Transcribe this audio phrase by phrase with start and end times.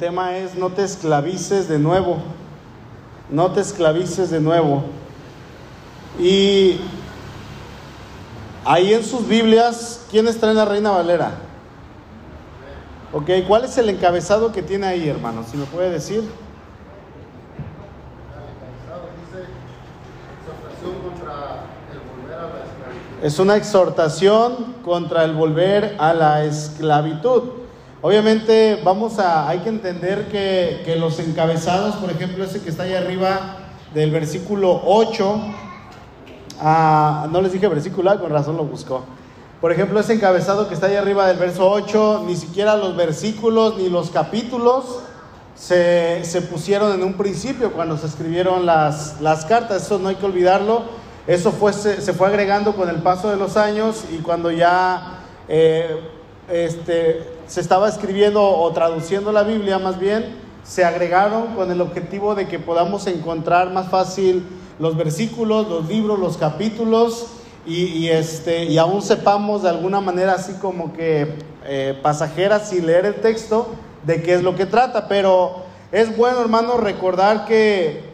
[0.00, 2.16] tema es no te esclavices de nuevo.
[3.28, 4.82] No te esclavices de nuevo.
[6.18, 6.80] Y
[8.64, 11.32] ahí en sus Biblias, ¿quiénes traen la Reina Valera?
[13.12, 15.44] Ok, ¿cuál es el encabezado que tiene ahí, hermano?
[15.48, 16.24] Si me puede decir.
[23.22, 27.59] Es una exhortación contra el volver a la esclavitud.
[28.02, 32.84] Obviamente vamos a, hay que entender que, que los encabezados, por ejemplo, ese que está
[32.84, 33.58] ahí arriba
[33.92, 35.40] del versículo 8,
[36.60, 39.04] ah, no les dije versículo, con razón lo buscó.
[39.60, 43.76] Por ejemplo, ese encabezado que está ahí arriba del verso 8, ni siquiera los versículos
[43.76, 45.00] ni los capítulos
[45.54, 50.14] se, se pusieron en un principio cuando se escribieron las, las cartas, eso no hay
[50.14, 50.84] que olvidarlo.
[51.26, 56.00] Eso fue, se, fue agregando con el paso de los años y cuando ya eh,
[56.48, 62.36] este, se estaba escribiendo o traduciendo la Biblia más bien, se agregaron con el objetivo
[62.36, 64.46] de que podamos encontrar más fácil
[64.78, 67.26] los versículos, los libros, los capítulos
[67.66, 71.34] y, este, y aún sepamos de alguna manera así como que
[71.66, 73.66] eh, pasajeras sin leer el texto
[74.04, 75.08] de qué es lo que trata.
[75.08, 78.04] Pero es bueno, hermano, recordar que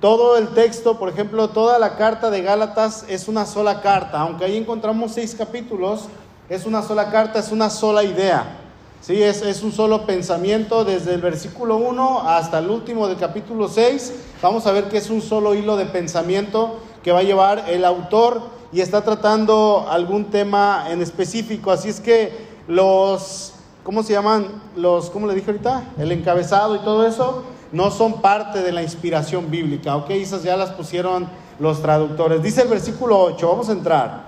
[0.00, 4.46] todo el texto, por ejemplo, toda la carta de Gálatas es una sola carta, aunque
[4.46, 6.08] ahí encontramos seis capítulos,
[6.48, 8.56] es una sola carta, es una sola idea.
[9.00, 13.66] Sí, es, es un solo pensamiento desde el versículo 1 hasta el último del capítulo
[13.66, 14.12] 6.
[14.42, 17.86] Vamos a ver que es un solo hilo de pensamiento que va a llevar el
[17.86, 21.72] autor y está tratando algún tema en específico.
[21.72, 24.48] Así es que los, ¿cómo se llaman?
[24.76, 25.94] Los, ¿cómo le dije ahorita?
[25.98, 30.10] El encabezado y todo eso no son parte de la inspiración bíblica, ¿ok?
[30.10, 31.26] Esas ya las pusieron
[31.58, 32.42] los traductores.
[32.42, 34.24] Dice el versículo 8, vamos a entrar.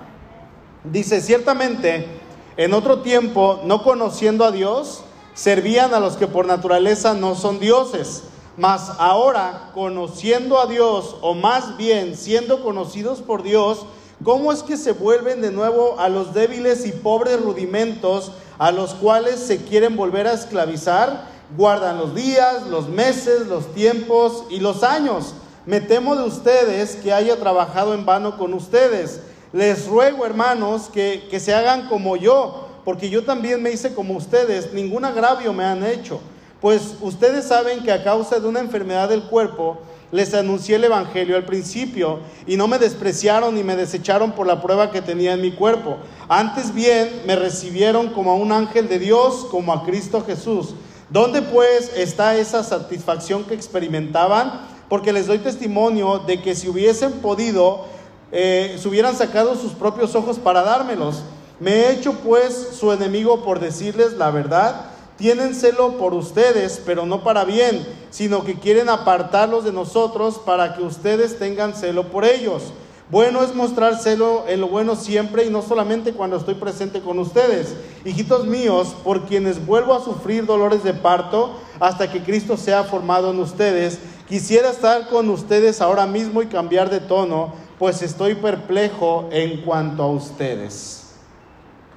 [0.84, 2.21] Dice, ciertamente,
[2.56, 5.02] en otro tiempo, no conociendo a Dios,
[5.34, 8.24] servían a los que por naturaleza no son dioses.
[8.56, 13.86] Mas ahora, conociendo a Dios, o más bien siendo conocidos por Dios,
[14.22, 18.94] ¿cómo es que se vuelven de nuevo a los débiles y pobres rudimentos a los
[18.94, 21.32] cuales se quieren volver a esclavizar?
[21.56, 25.34] guardan los días, los meses, los tiempos y los años.
[25.66, 29.20] Me temo de ustedes que haya trabajado en vano con ustedes.
[29.52, 34.14] Les ruego, hermanos, que, que se hagan como yo, porque yo también me hice como
[34.14, 34.72] ustedes.
[34.72, 36.20] Ningún agravio me han hecho.
[36.60, 39.78] Pues ustedes saben que a causa de una enfermedad del cuerpo,
[40.12, 44.60] les anuncié el Evangelio al principio y no me despreciaron ni me desecharon por la
[44.60, 45.96] prueba que tenía en mi cuerpo.
[46.28, 50.74] Antes bien me recibieron como a un ángel de Dios, como a Cristo Jesús.
[51.08, 54.66] ¿Dónde pues está esa satisfacción que experimentaban?
[54.88, 57.86] Porque les doy testimonio de que si hubiesen podido,
[58.32, 61.22] eh, se hubieran sacado sus propios ojos para dármelos.
[61.60, 64.86] Me he hecho pues su enemigo por decirles la verdad.
[65.16, 70.74] Tienen celo por ustedes, pero no para bien, sino que quieren apartarlos de nosotros para
[70.74, 72.72] que ustedes tengan celo por ellos.
[73.12, 77.18] Bueno es mostrar celo en lo bueno siempre y no solamente cuando estoy presente con
[77.18, 77.74] ustedes.
[78.06, 83.30] Hijitos míos, por quienes vuelvo a sufrir dolores de parto hasta que Cristo sea formado
[83.30, 89.28] en ustedes, quisiera estar con ustedes ahora mismo y cambiar de tono, pues estoy perplejo
[89.32, 91.14] en cuanto a ustedes.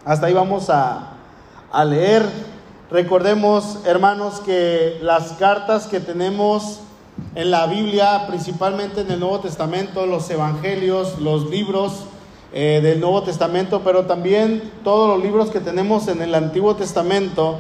[0.04, 1.12] Hasta ahí vamos a,
[1.72, 2.26] a leer.
[2.90, 6.80] Recordemos, hermanos, que las cartas que tenemos
[7.36, 12.06] en la Biblia, principalmente en el Nuevo Testamento, los evangelios, los libros
[12.52, 17.60] eh, del Nuevo Testamento, pero también todos los libros que tenemos en el Antiguo Testamento,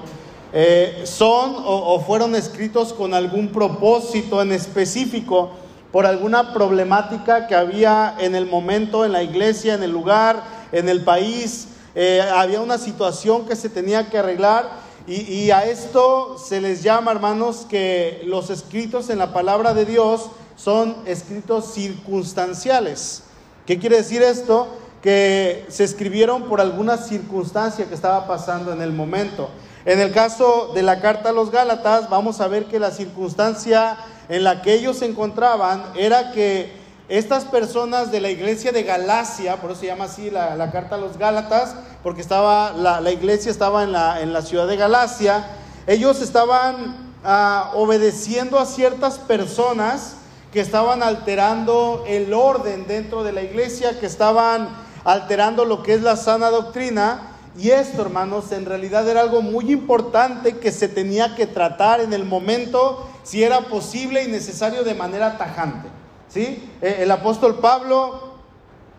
[0.51, 5.51] eh, son o, o fueron escritos con algún propósito en específico,
[5.91, 10.89] por alguna problemática que había en el momento, en la iglesia, en el lugar, en
[10.89, 11.67] el país.
[11.95, 14.69] Eh, había una situación que se tenía que arreglar
[15.07, 19.85] y, y, a esto se les llama, hermanos, que los escritos en la palabra de
[19.85, 23.23] Dios son escritos circunstanciales.
[23.65, 24.67] ¿Qué quiere decir esto?
[25.03, 29.49] Que se escribieron por alguna circunstancia que estaba pasando en el momento.
[29.85, 33.97] En el caso de la carta a los Gálatas, vamos a ver que la circunstancia
[34.29, 36.71] en la que ellos se encontraban era que
[37.07, 40.97] estas personas de la iglesia de Galacia, por eso se llama así la, carta a
[40.97, 45.45] los Gálatas, porque estaba, la, iglesia estaba en la, en la ciudad de Galacia,
[45.87, 50.15] ellos estaban uh, obedeciendo a ciertas personas
[50.51, 54.69] que estaban alterando el orden dentro de la iglesia, que estaban
[55.03, 57.33] alterando lo que es la sana doctrina.
[57.57, 62.13] Y esto, hermanos, en realidad era algo muy importante que se tenía que tratar en
[62.13, 65.89] el momento, si era posible y necesario de manera tajante.
[66.29, 66.63] ¿sí?
[66.81, 68.35] Eh, el apóstol Pablo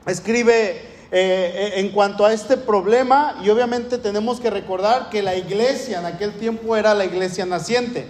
[0.05, 0.82] escribe
[1.12, 6.06] eh, en cuanto a este problema y obviamente tenemos que recordar que la iglesia en
[6.06, 8.08] aquel tiempo era la iglesia naciente.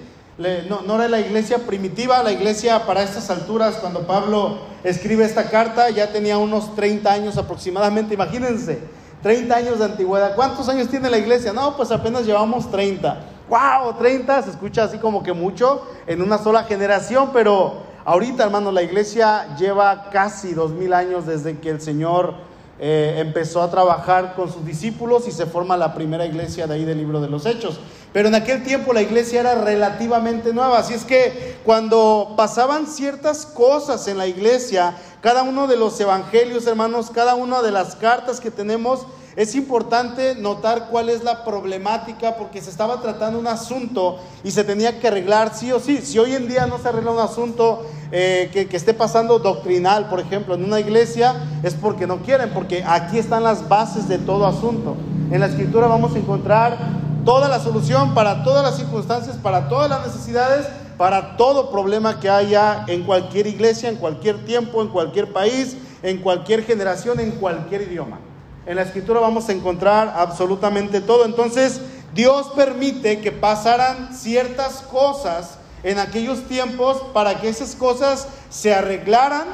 [0.68, 5.50] no, no era la iglesia primitiva, la iglesia para estas alturas, cuando Pablo escribe esta
[5.50, 8.78] carta, ya tenía unos 30 años aproximadamente, imagínense,
[9.22, 10.34] 30 años de antigüedad.
[10.34, 11.52] ¿Cuántos años tiene la iglesia?
[11.52, 13.35] No, pues apenas llevamos 30.
[13.48, 13.94] ¡Wow!
[13.98, 18.82] 30 se escucha así como que mucho en una sola generación, pero ahorita, hermano, la
[18.82, 22.34] iglesia lleva casi dos mil años desde que el Señor
[22.78, 26.84] eh, empezó a trabajar con sus discípulos y se forma la primera iglesia de ahí
[26.84, 27.81] del libro de los Hechos.
[28.12, 33.46] Pero en aquel tiempo la iglesia era relativamente nueva, así es que cuando pasaban ciertas
[33.46, 38.40] cosas en la iglesia, cada uno de los evangelios, hermanos, cada una de las cartas
[38.40, 44.18] que tenemos, es importante notar cuál es la problemática porque se estaba tratando un asunto
[44.42, 45.98] y se tenía que arreglar sí o sí.
[45.98, 50.08] Si hoy en día no se arregla un asunto eh, que, que esté pasando doctrinal,
[50.08, 54.16] por ejemplo, en una iglesia, es porque no quieren, porque aquí están las bases de
[54.16, 54.96] todo asunto.
[55.30, 56.78] En la escritura vamos a encontrar
[57.26, 60.66] toda la solución para todas las circunstancias, para todas las necesidades,
[60.96, 66.22] para todo problema que haya en cualquier iglesia, en cualquier tiempo, en cualquier país, en
[66.22, 68.18] cualquier generación, en cualquier idioma.
[68.66, 71.24] En la escritura vamos a encontrar absolutamente todo.
[71.24, 71.80] Entonces,
[72.14, 79.46] Dios permite que pasaran ciertas cosas en aquellos tiempos para que esas cosas se arreglaran,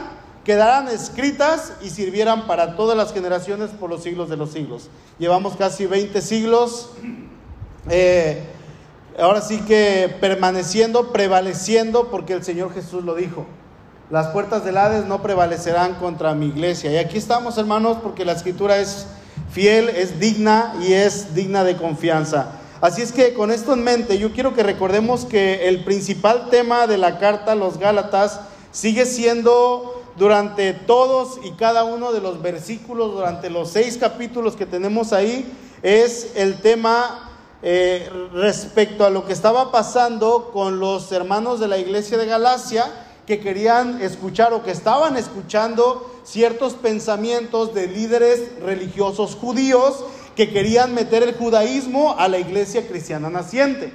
[0.44, 4.88] quedaran escritas y sirvieran para todas las generaciones por los siglos de los siglos.
[5.18, 6.90] Llevamos casi 20 siglos,
[7.90, 8.46] eh,
[9.18, 13.44] ahora sí que permaneciendo, prevaleciendo, porque el Señor Jesús lo dijo
[14.10, 16.92] las puertas del Hades no prevalecerán contra mi iglesia.
[16.92, 19.06] Y aquí estamos, hermanos, porque la escritura es
[19.50, 22.52] fiel, es digna y es digna de confianza.
[22.80, 26.86] Así es que con esto en mente, yo quiero que recordemos que el principal tema
[26.86, 28.40] de la carta a los Gálatas
[28.72, 34.66] sigue siendo durante todos y cada uno de los versículos, durante los seis capítulos que
[34.66, 35.50] tenemos ahí,
[35.82, 37.30] es el tema
[37.62, 42.84] eh, respecto a lo que estaba pasando con los hermanos de la iglesia de Galacia
[43.26, 50.04] que querían escuchar o que estaban escuchando ciertos pensamientos de líderes religiosos judíos
[50.36, 53.92] que querían meter el judaísmo a la iglesia cristiana naciente.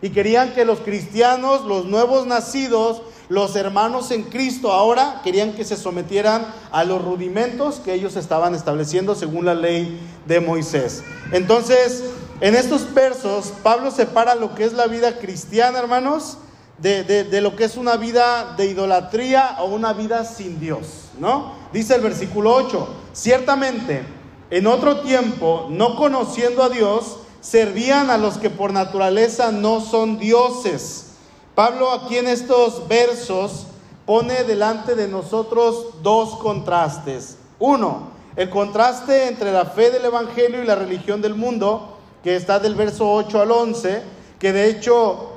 [0.00, 5.64] Y querían que los cristianos, los nuevos nacidos, los hermanos en Cristo ahora querían que
[5.64, 11.02] se sometieran a los rudimentos que ellos estaban estableciendo según la ley de Moisés.
[11.32, 12.04] Entonces,
[12.40, 16.38] en estos versos, Pablo separa lo que es la vida cristiana, hermanos,
[16.78, 21.52] de, lo que es una vida de idolatría o una vida sin Dios, ¿no?
[21.72, 24.04] Dice el versículo 8, ciertamente
[24.50, 30.18] en otro tiempo, no conociendo a Dios, servían a los que por naturaleza no son
[30.18, 31.10] dioses.
[31.54, 33.66] Pablo aquí en estos versos
[34.06, 37.36] pone delante de nosotros dos contrastes.
[37.58, 42.58] Uno, el contraste entre la fe del Evangelio y la religión del mundo, que está
[42.58, 44.02] del verso 8 al 11,
[44.38, 45.27] que de hecho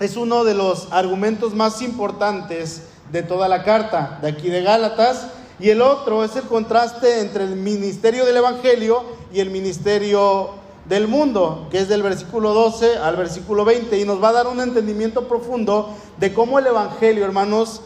[0.00, 5.26] es uno de los argumentos más importantes de toda la carta, de aquí de Gálatas,
[5.58, 10.52] y el otro es el contraste entre el ministerio del Evangelio y el ministerio
[10.86, 14.46] del mundo, que es del versículo 12 al versículo 20, y nos va a dar
[14.46, 17.82] un entendimiento profundo de cómo el Evangelio, hermanos,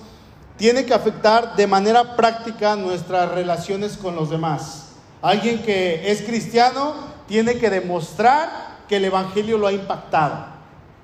[0.56, 4.90] tiene que afectar de manera práctica nuestras relaciones con los demás.
[5.20, 6.94] Alguien que es cristiano
[7.26, 10.53] tiene que demostrar que el Evangelio lo ha impactado.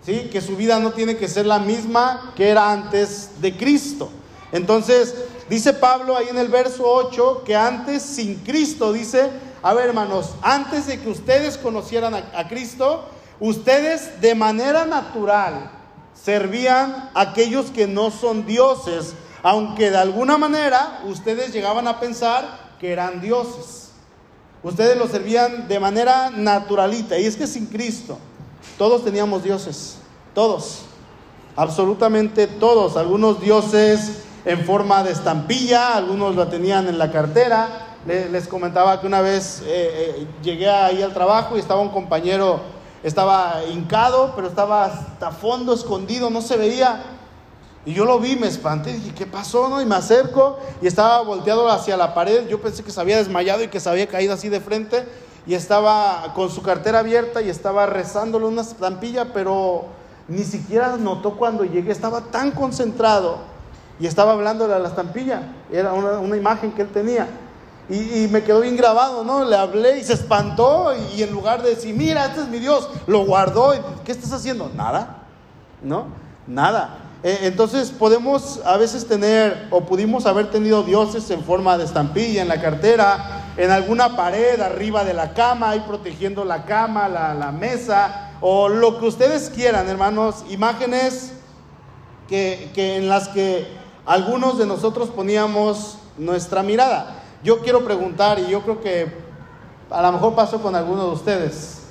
[0.04, 0.28] ¿Sí?
[0.32, 4.10] Que su vida no tiene que ser la misma que era antes de Cristo.
[4.52, 5.14] Entonces,
[5.48, 9.30] dice Pablo ahí en el verso 8 que antes sin Cristo, dice,
[9.62, 13.04] a ver hermanos, antes de que ustedes conocieran a, a Cristo,
[13.38, 15.70] ustedes de manera natural
[16.14, 22.70] servían a aquellos que no son dioses, aunque de alguna manera ustedes llegaban a pensar
[22.78, 23.88] que eran dioses.
[24.62, 28.18] Ustedes los servían de manera naturalita, y es que sin Cristo
[28.80, 29.98] todos teníamos dioses,
[30.34, 30.84] todos,
[31.54, 32.96] absolutamente todos.
[32.96, 37.98] Algunos dioses en forma de estampilla, algunos la tenían en la cartera.
[38.06, 39.66] Les comentaba que una vez eh,
[40.16, 42.60] eh, llegué ahí al trabajo y estaba un compañero,
[43.02, 47.02] estaba hincado, pero estaba hasta fondo, escondido, no se veía.
[47.84, 49.68] Y yo lo vi, me espanté, dije, ¿qué pasó?
[49.68, 49.82] No?
[49.82, 52.48] Y me acerco y estaba volteado hacia la pared.
[52.48, 55.04] Yo pensé que se había desmayado y que se había caído así de frente
[55.46, 59.86] y estaba con su cartera abierta y estaba rezándole una estampilla, pero
[60.28, 63.38] ni siquiera notó cuando llegué, estaba tan concentrado
[63.98, 67.28] y estaba hablándole a la estampilla, era una, imagen que él tenía.
[67.88, 69.44] Y, me quedó bien grabado, ¿no?
[69.44, 72.88] Le hablé y se espantó y, en lugar de decir, mira, este es mi Dios,
[73.08, 73.72] lo guardó.
[74.04, 74.70] ¿Qué estás haciendo?
[74.76, 75.24] Nada,
[75.82, 76.06] ¿no?
[76.46, 77.09] Nada.
[77.22, 82.40] Eh, entonces podemos a veces tener o pudimos haber tenido dioses en forma de estampilla
[82.40, 87.52] en la cartera, en alguna pared arriba de la cama, ahí protegiendo la cama, la,
[87.52, 91.32] mesa, o lo que ustedes quieran, hermanos, imágenes
[92.26, 93.68] que, que en las que
[94.06, 97.16] algunos de nosotros poníamos nuestra mirada.
[97.44, 99.12] Yo quiero preguntar, y yo creo que
[99.90, 101.82] a lo mejor pasó con algunos de ustedes,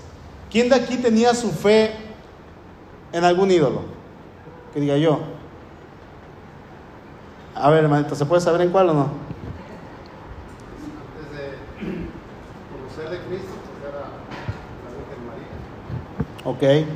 [0.49, 1.91] ¿quién de aquí tenía su fe
[3.11, 3.98] en algún ídolo?
[4.73, 5.19] Que diga yo.
[7.55, 9.01] A ver, hermanito, ¿se puede saber en cuál o no?
[9.01, 9.17] Antes
[11.37, 11.57] de
[12.71, 14.05] conocer de Cristo, pues era
[14.85, 15.49] la Virgen María.
[16.83, 16.87] Ok.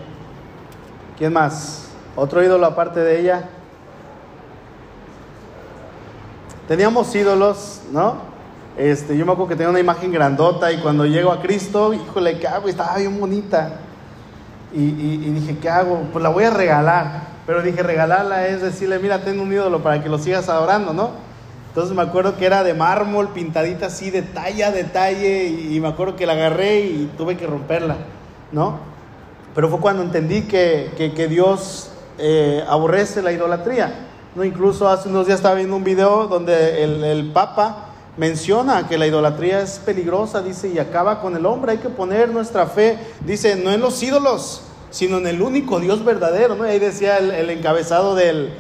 [1.18, 1.90] ¿Quién más?
[2.16, 3.50] ¿Otro ídolo aparte de ella?
[6.68, 8.16] Teníamos ídolos, ¿no?
[8.78, 12.40] Este, yo me acuerdo que tenía una imagen grandota y cuando llego a Cristo, híjole,
[12.40, 12.68] ¿qué hago?
[12.70, 13.80] Estaba bien bonita.
[14.74, 16.08] Y, y- y dije, ¿qué hago?
[16.12, 17.33] Pues la voy a regalar.
[17.46, 21.12] Pero dije, regalarla es decirle, mira, tengo un ídolo para que lo sigas adorando, ¿no?
[21.70, 26.16] Entonces me acuerdo que era de mármol, pintadita así, detalle a detalle, y, me acuerdo
[26.16, 27.96] que la agarré y tuve que romperla,
[28.52, 28.78] ¿no?
[29.56, 34.08] Pero fue cuando entendí que, que- Dios eh, aborrece la idolatría.
[34.36, 34.44] ¿no?
[34.44, 39.62] Incluso hace unos días estaba viendo un video donde el Papa menciona que la idolatría
[39.62, 41.74] es peligrosa, dice, y acaba con el hombre.
[41.74, 46.06] Hay que poner nuestra fe, dice, no en los ídolos, sino en el único Dios
[46.06, 46.56] verdadero.
[46.56, 46.66] ¿no?
[46.68, 48.54] Y ahí decía el, encabezado del,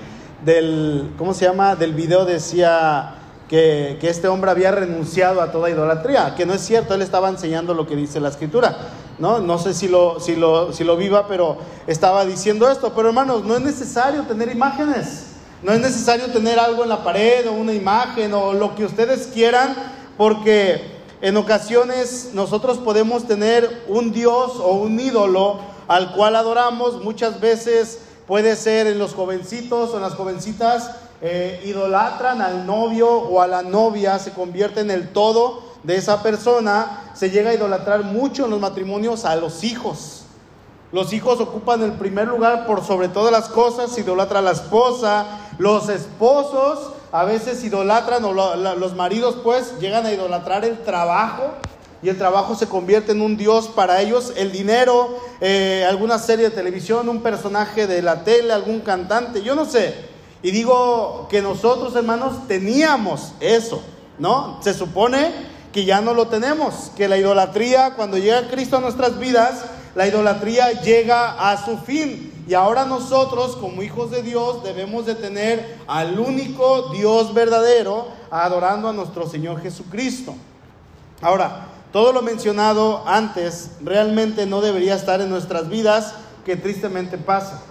[0.44, 1.75] del, ¿cómo se llama?
[1.75, 3.16] Del video, decía
[3.48, 7.30] que, que este hombre había renunciado a toda idolatría, que no es cierto, él estaba
[7.30, 8.75] enseñando lo que dice la escritura.
[9.20, 9.40] ¿no?
[9.40, 12.94] No sé si lo, si, lo, si lo viva, pero estaba diciendo esto.
[12.96, 15.28] Pero hermanos, no es necesario tener imágenes.
[15.62, 19.28] No es necesario tener algo en la pared o una imagen o lo que ustedes
[19.28, 19.75] quieran,
[20.18, 20.82] porque
[21.22, 27.04] en ocasiones nosotros podemos tener un Dios o un ídolo al cual adoramos.
[27.04, 33.10] Muchas veces puede ser en los jovencitos o en las jovencitas, eh, idolatran al novio
[33.10, 37.12] o a la novia, se convierte en el todo de esa persona.
[37.13, 40.24] Se llega a idolatrar mucho en los matrimonios a los hijos.
[40.92, 44.52] Los hijos ocupan el primer lugar por sobre todas las cosas, se idolatra a la
[44.52, 45.25] esposa,
[45.58, 51.54] los esposos a veces idolatran, o los maridos pues llegan a idolatrar el trabajo
[52.03, 56.50] y el trabajo se convierte en un dios para ellos, el dinero, eh, alguna serie
[56.50, 59.95] de televisión, un personaje de la tele, algún cantante, yo no sé.
[60.41, 63.81] Y digo que nosotros hermanos teníamos eso,
[64.19, 64.60] ¿no?
[64.62, 65.31] Se supone
[65.72, 69.63] que ya no lo tenemos, que la idolatría cuando llega Cristo a nuestras vidas,
[69.95, 72.31] la idolatría llega a su fin.
[72.45, 78.89] Y ahora nosotros, como hijos de Dios, debemos de tener al único Dios verdadero, adorando
[78.89, 80.36] a nuestro Señor Jesucristo.
[81.22, 87.62] Ahora, todo lo mencionado antes realmente no debería estar en nuestras vidas, que tristemente pasa.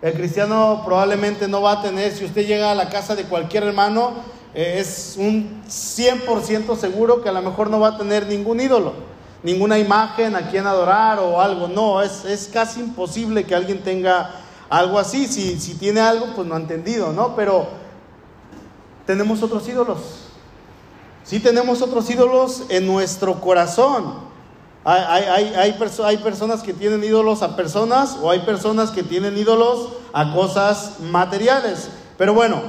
[0.00, 3.64] El cristiano probablemente no va a tener, si usted llega a la casa de cualquier
[3.64, 4.14] hermano,
[4.54, 8.94] eh, es un 100% seguro que a lo mejor no va a tener ningún ídolo,
[9.42, 11.68] ninguna imagen a quien adorar o algo.
[11.68, 14.30] No, es, es casi imposible que alguien tenga
[14.70, 15.26] algo así.
[15.26, 17.36] Si, si tiene algo, pues no ha entendido, ¿no?
[17.36, 17.68] Pero
[19.04, 20.27] tenemos otros ídolos.
[21.28, 24.14] Sí tenemos otros ídolos en nuestro corazón.
[24.82, 28.90] Hay, hay, hay, hay, perso- hay personas que tienen ídolos a personas o hay personas
[28.90, 31.90] que tienen ídolos a cosas materiales.
[32.16, 32.62] Pero bueno,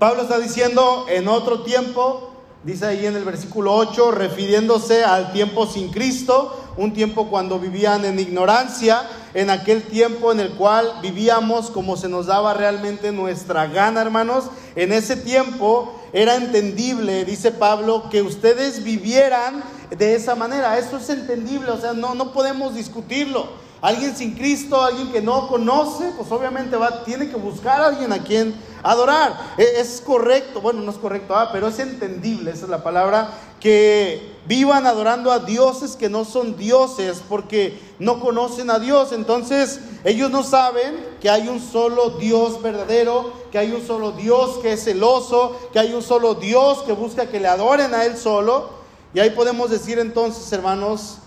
[0.00, 2.31] Pablo está diciendo en otro tiempo,
[2.64, 8.04] dice ahí en el versículo 8, refiriéndose al tiempo sin Cristo, un tiempo cuando vivían
[8.04, 9.02] en ignorancia,
[9.34, 14.44] en aquel tiempo en el cual vivíamos como se nos daba realmente nuestra gana, hermanos.
[14.76, 20.78] En ese tiempo era entendible, dice Pablo, que ustedes vivieran de esa manera.
[20.78, 23.61] Eso es entendible, o sea, no, no podemos discutirlo.
[23.82, 28.12] Alguien sin Cristo, alguien que no conoce, pues obviamente va, tiene que buscar a alguien
[28.12, 29.54] a quien adorar.
[29.58, 33.32] E- Es, correcto, bueno, no es correcto, ah, pero es entendible, esa es la palabra,
[33.58, 39.10] que vivan adorando a dioses que no son dioses porque no conocen a Dios.
[39.10, 44.58] Entonces, ellos no saben que hay un solo Dios verdadero, que hay un solo Dios
[44.62, 48.16] que es celoso, que hay un solo Dios que busca que le adoren a Él
[48.16, 48.70] solo.
[49.12, 51.18] Y ahí podemos decir entonces, hermanos,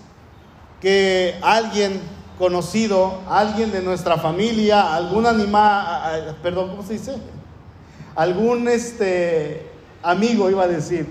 [0.80, 2.00] que alguien
[2.38, 7.16] conocido, alguien de nuestra familia, algún animal, perdón, ¿cómo se dice?
[8.14, 9.70] Algún este
[10.02, 11.06] amigo iba a decir,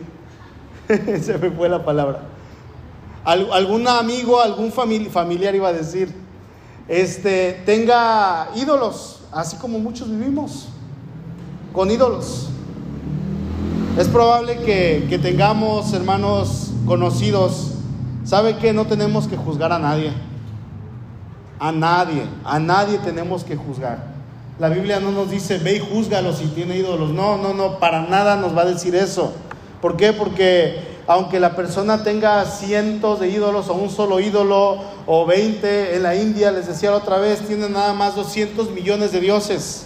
[0.88, 2.22] se me fue la palabra.
[3.24, 6.14] Al- algún amigo, algún famili- familiar iba a decir,
[6.88, 10.68] este, tenga ídolos, así como muchos vivimos,
[11.74, 12.50] con ídolos.
[13.98, 17.72] Es probable que, que tengamos hermanos conocidos.
[18.26, 20.12] ¿Sabe que No tenemos que juzgar a nadie.
[21.60, 24.16] A nadie, a nadie tenemos que juzgar.
[24.60, 27.12] La Biblia no nos dice, ve y júzgalo si tiene ídolos.
[27.12, 29.34] No, no, no, para nada nos va a decir eso.
[29.82, 30.14] ¿Por qué?
[30.14, 36.04] Porque aunque la persona tenga cientos de ídolos o un solo ídolo o 20, en
[36.04, 39.86] la India, les decía la otra vez, tienen nada más 200 millones de dioses.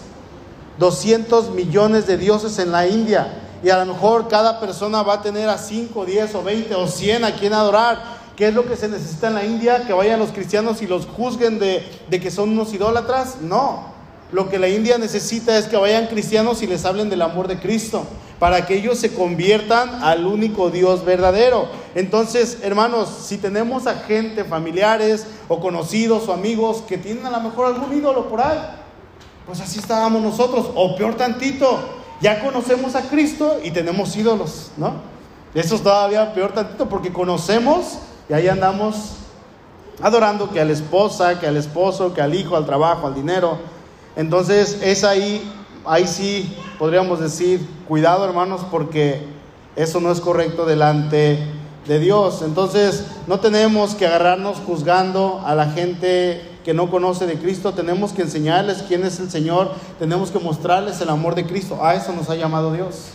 [0.77, 3.33] 200 millones de dioses en la India.
[3.61, 6.87] Y a lo mejor cada persona va a tener a 5, 10 o 20 o
[6.87, 8.18] 100 a quien adorar.
[8.39, 9.83] ¿Qué es lo que se necesita en la India?
[9.85, 13.41] ¿Que vayan los cristianos y los juzguen de, que son unos idólatras?
[13.41, 13.87] No.
[14.31, 17.59] Lo que la India necesita es que vayan cristianos y les hablen del amor de
[17.59, 18.05] Cristo,
[18.39, 21.67] para que ellos se conviertan al único Dios verdadero.
[21.95, 27.41] Entonces, hermanos, si tenemos a gente, familiares o conocidos o amigos que tienen a lo
[27.41, 28.57] mejor algún ídolo por ahí,
[29.45, 31.77] pues así estábamos nosotros, o peor tantito,
[32.21, 34.93] ya conocemos a Cristo y tenemos ídolos, ¿no?
[35.53, 37.97] Eso es todavía peor tantito porque conocemos
[38.29, 39.15] y ahí andamos
[40.01, 43.57] adorando que a la esposa, que al esposo, que al hijo, al trabajo, al dinero.
[44.15, 45.51] Entonces es ahí,
[45.83, 49.23] ahí sí podríamos decir, cuidado hermanos, porque
[49.75, 51.39] eso no es correcto delante
[51.87, 52.43] de Dios.
[52.43, 58.13] Entonces no tenemos que agarrarnos juzgando a la gente que no conoce de Cristo, tenemos
[58.13, 61.83] que enseñarles quién es el Señor, tenemos que mostrarles el amor de Cristo.
[61.83, 63.13] A eso nos ha llamado Dios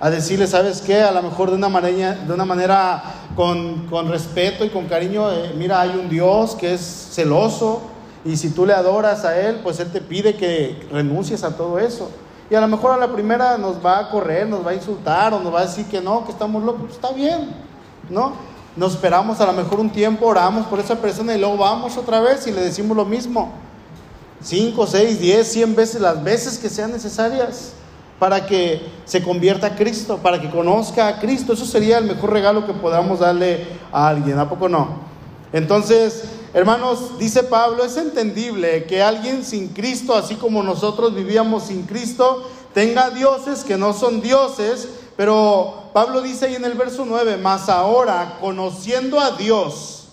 [0.00, 1.02] a decirle, ¿sabes qué?
[1.02, 3.02] A lo mejor de una manera, de una manera
[3.36, 6.80] con, con respeto y con cariño, eh, mira, hay un Dios que es
[7.12, 7.82] celoso
[8.24, 11.78] y si tú le adoras a Él, pues Él te pide que renuncies a todo
[11.78, 12.10] eso.
[12.50, 15.34] Y a lo mejor a la primera nos va a correr, nos va a insultar
[15.34, 16.82] o nos va a decir que no, que estamos locos.
[16.82, 17.54] Pues está bien,
[18.08, 18.32] ¿no?
[18.76, 22.20] Nos esperamos a lo mejor un tiempo, oramos por esa persona y luego vamos otra
[22.20, 23.52] vez y le decimos lo mismo.
[24.42, 27.74] Cinco, seis, diez, cien veces, las veces que sean necesarias
[28.20, 31.54] para que se convierta a Cristo, para que conozca a Cristo.
[31.54, 34.88] Eso sería el mejor regalo que podamos darle a alguien, ¿a poco no?
[35.52, 41.84] Entonces, hermanos, dice Pablo, es entendible que alguien sin Cristo, así como nosotros vivíamos sin
[41.84, 47.38] Cristo, tenga dioses que no son dioses, pero Pablo dice ahí en el verso 9,
[47.38, 50.08] más ahora, conociendo a Dios,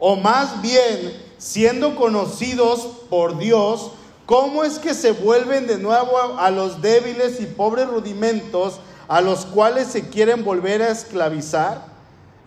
[0.00, 3.92] o más bien siendo conocidos por Dios,
[4.30, 9.44] ¿Cómo es que se vuelven de nuevo a los débiles y pobres rudimentos a los
[9.44, 11.86] cuales se quieren volver a esclavizar?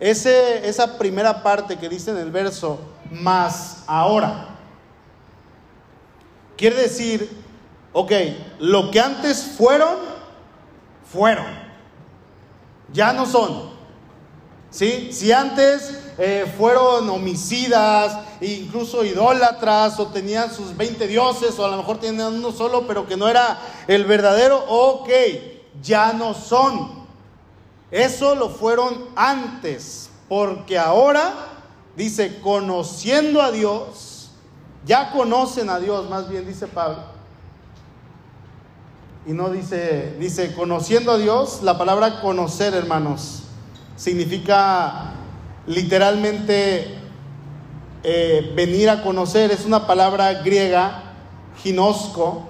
[0.00, 4.56] Ese, esa primera parte que dice en el verso, más ahora.
[6.56, 7.28] Quiere decir,
[7.92, 8.12] ok,
[8.60, 9.98] lo que antes fueron,
[11.12, 11.44] fueron.
[12.94, 13.73] Ya no son.
[14.74, 15.10] ¿Sí?
[15.12, 21.76] Si antes eh, fueron homicidas, incluso idólatras, o tenían sus 20 dioses, o a lo
[21.76, 23.56] mejor tenían uno solo, pero que no era
[23.86, 25.08] el verdadero, ok,
[25.80, 27.04] ya no son.
[27.92, 31.32] Eso lo fueron antes, porque ahora,
[31.94, 34.30] dice, conociendo a Dios,
[34.84, 36.98] ya conocen a Dios, más bien dice Pablo.
[39.24, 43.43] Y no dice, dice, conociendo a Dios, la palabra conocer, hermanos,
[43.96, 45.14] significa
[45.66, 46.98] literalmente
[48.02, 51.14] eh, venir a conocer, es una palabra griega,
[51.62, 52.48] ginosco,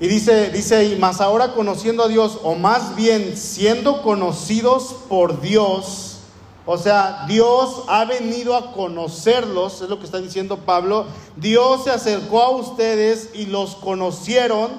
[0.00, 6.18] y dice, dice, más ahora conociendo a Dios, o más bien siendo conocidos por Dios,
[6.66, 11.90] o sea, Dios ha venido a conocerlos, es lo que está diciendo Pablo, Dios se
[11.90, 14.72] acercó a ustedes y los conocieron,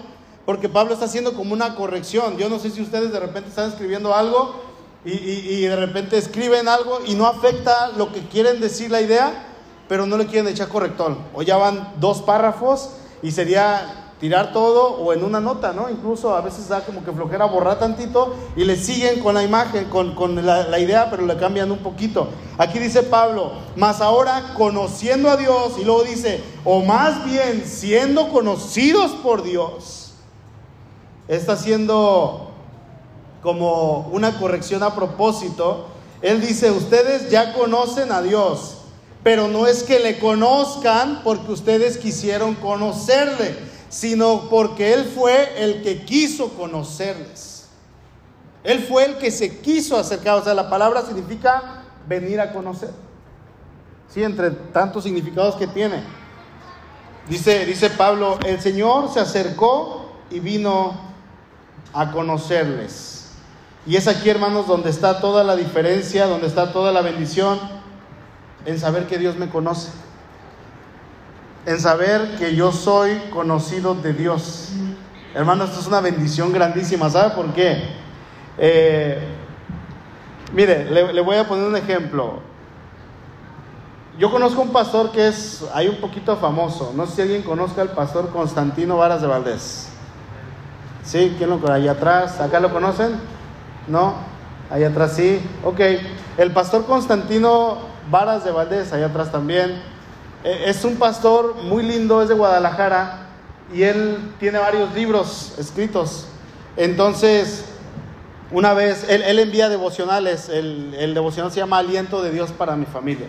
[0.46, 2.38] porque Pablo está haciendo como una corrección.
[2.38, 4.69] Yo no sé si ustedes de repente están escribiendo algo
[5.06, 9.46] y, de repente escriben algo y no afecta lo que quieren decir la idea,
[9.88, 11.16] pero no le quieren echar corrector.
[11.34, 15.90] O ya van dos párrafos y sería tirar todo o en una nota, ¿no?
[15.90, 19.86] Incluso a veces da como que flojera borrar tantito y le siguen con la imagen,
[19.86, 22.28] con, la, la, idea, pero le cambian un poquito.
[22.58, 28.28] Aquí dice Pablo, más ahora conociendo a Dios, y luego dice, o más bien siendo
[28.28, 30.14] conocidos por Dios,
[31.30, 32.49] está siendo
[33.42, 35.88] como una corrección a propósito,
[36.22, 38.80] él dice, ustedes ya conocen a Dios,
[39.24, 43.56] pero no es que le conozcan porque ustedes quisieron conocerle,
[43.90, 47.68] sino porque Él fue el que quiso conocerles.
[48.64, 50.36] Él fue el que se quiso acercar.
[50.36, 52.92] O sea, la palabra significa venir a conocer.
[54.10, 56.04] Sí, entre tantos significados que tiene.
[57.30, 61.00] Dice, dice Pablo, el Señor se acercó y vino
[61.94, 63.19] a conocerles.
[63.86, 67.60] Y es aquí, hermanos, donde está toda la diferencia, donde está toda la bendición,
[68.66, 69.92] en saber que Dios me conoce,
[71.66, 74.70] en saber que yo soy conocido de Dios.
[75.34, 77.96] Hermanos, esto es una bendición grandísima, ¿sabe por qué?
[78.58, 79.18] Eh,
[80.54, 82.42] mire, le, voy a poner un ejemplo.
[84.18, 87.82] Yo conozco un pastor que es, hay un poquito famoso, no sé si alguien conozca
[87.82, 89.88] al pastor Constantino Varas de Valdés.
[91.04, 91.34] ¿Sí?
[91.38, 91.74] ¿Quién lo conoce?
[91.74, 93.39] Ahí atrás, ¿acá lo conocen?
[93.90, 94.14] ¿No?
[94.70, 95.42] Ahí atrás sí.
[95.64, 95.80] Ok,
[96.38, 97.78] el pastor Constantino
[98.10, 99.82] Varas de Valdés, ahí atrás también.
[100.44, 103.26] Eh, es un pastor muy lindo, es de Guadalajara.
[103.74, 106.28] y él tiene varios libros escritos.
[106.76, 107.66] Entonces,
[108.52, 112.86] una vez, él, envía devocionales, el, el, devocional se llama Aliento de Dios para mi
[112.86, 113.28] familia.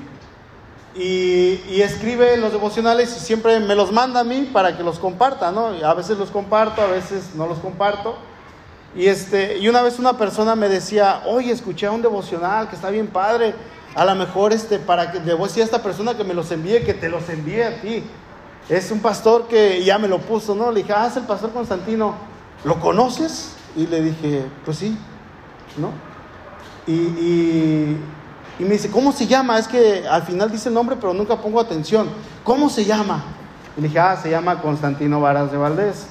[0.94, 4.98] Y, y, escribe los devocionales y siempre me los manda a mí para que los
[4.98, 5.72] comparta, ¿no?
[5.84, 8.16] A veces los comparto, a veces no los comparto.
[8.94, 12.90] Y, este, y una vez una persona me decía, oye, escuché un devocional que está
[12.90, 13.54] bien padre,
[13.94, 16.34] a lo mejor este, para que le voy a decir a esta persona que me
[16.34, 18.04] los envíe, que te los envíe a ti.
[18.68, 20.70] Es un pastor que ya me lo puso, ¿no?
[20.70, 22.14] Le dije, ah, es el pastor Constantino,
[22.64, 23.54] ¿lo conoces?
[23.76, 24.96] Y le dije, pues sí,
[25.76, 25.90] ¿no?
[26.86, 27.96] Y, y,
[28.58, 29.58] y, me dice, ¿cómo se llama?
[29.58, 32.08] Es que al final dice el nombre, pero nunca pongo atención.
[32.42, 33.22] ¿Cómo se llama?
[33.76, 36.06] Y le dije, ah, se llama Constantino Varas de Valdés.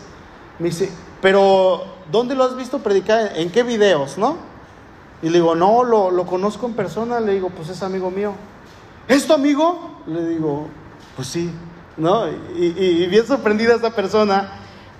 [0.57, 0.89] Me dice,
[1.21, 3.33] pero ¿dónde lo has visto predicar?
[3.35, 4.37] ¿En qué videos, no?
[5.21, 7.19] Y le digo, no, lo, lo conozco en persona.
[7.19, 8.33] Le digo, pues es amigo mío.
[9.07, 10.01] ¿Es tu amigo?
[10.07, 10.67] Le digo,
[11.15, 11.51] pues sí,
[11.97, 12.27] ¿no?
[12.55, 14.51] Y, bien sorprendida esta persona,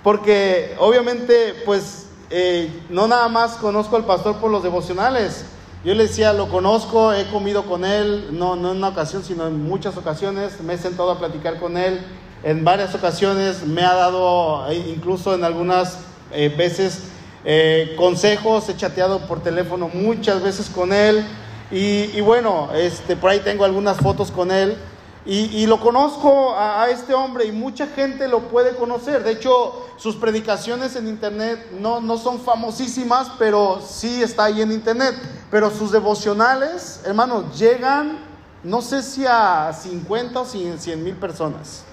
[0.02, 5.46] porque obviamente, pues eh, no nada más conozco al pastor por los devocionales.
[5.84, 9.46] Yo le decía, lo conozco, he comido con él, no, no en una ocasión, sino
[9.46, 10.60] en muchas ocasiones.
[10.60, 12.04] Me he sentado a platicar con él.
[12.42, 17.02] En varias ocasiones me ha dado, eh, incluso en algunas eh, veces,
[17.44, 18.68] eh, consejos.
[18.68, 21.24] He chateado por teléfono muchas veces con él.
[21.72, 24.76] Y, bueno, este, por ahí tengo algunas fotos con él.
[25.24, 29.22] Y, y, lo conozco a, a, este hombre y mucha gente lo puede conocer.
[29.22, 34.72] De hecho, sus predicaciones en internet no, no son famosísimas, pero sí está ahí en
[34.72, 35.14] internet.
[35.50, 38.18] Pero sus devocionales, hermanos, llegan,
[38.62, 41.84] no sé si a 50 o 100 mil personas,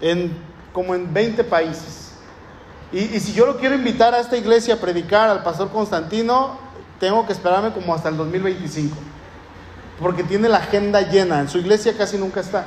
[0.00, 0.36] en,
[0.72, 1.99] como en 20 países.
[2.92, 6.58] Y, si yo lo quiero invitar a esta iglesia a predicar al pastor Constantino,
[6.98, 8.96] tengo que esperarme como hasta el 2025
[10.00, 11.40] porque tiene la agenda llena.
[11.40, 12.64] En su iglesia casi nunca está.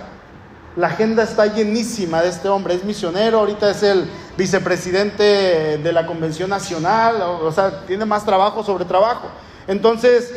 [0.76, 2.76] La agenda está llenísima de este hombre.
[2.76, 8.24] Es misionero, ahorita es el vicepresidente de la Convención Nacional, o, o sea, tiene más
[8.24, 9.28] trabajo sobre trabajo.
[9.68, 10.32] Entonces,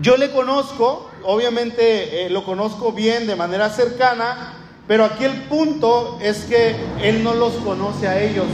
[0.00, 4.54] yo le conozco, obviamente eh, lo conozco bien de manera cercana,
[4.86, 8.46] pero aquí el punto es que él no los conoce a ellos.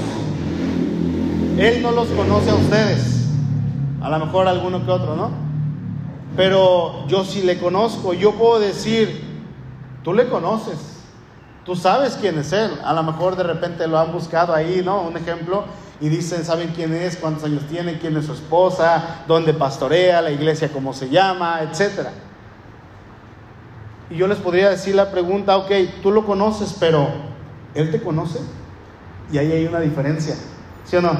[1.58, 3.28] Él no los conoce a ustedes.
[4.00, 5.30] A lo mejor alguno que otro, ¿no?
[6.36, 9.22] Pero yo sí le conozco, yo puedo decir,
[10.02, 10.78] tú le conoces,
[11.64, 12.70] tú sabes quién es él.
[12.82, 15.02] A lo mejor de repente lo han buscado ahí, ¿no?
[15.02, 15.64] Un ejemplo,
[16.00, 20.30] y dicen, saben quién es, cuántos años tiene, quién es su esposa, dónde pastorea, la
[20.30, 22.08] iglesia cómo se llama, etc.
[24.12, 25.70] Y yo les podría decir la pregunta, ok,
[26.02, 27.08] tú lo conoces, pero
[27.74, 28.40] ¿él te conoce?
[29.32, 30.34] Y ahí hay una diferencia,
[30.84, 31.12] ¿sí o no?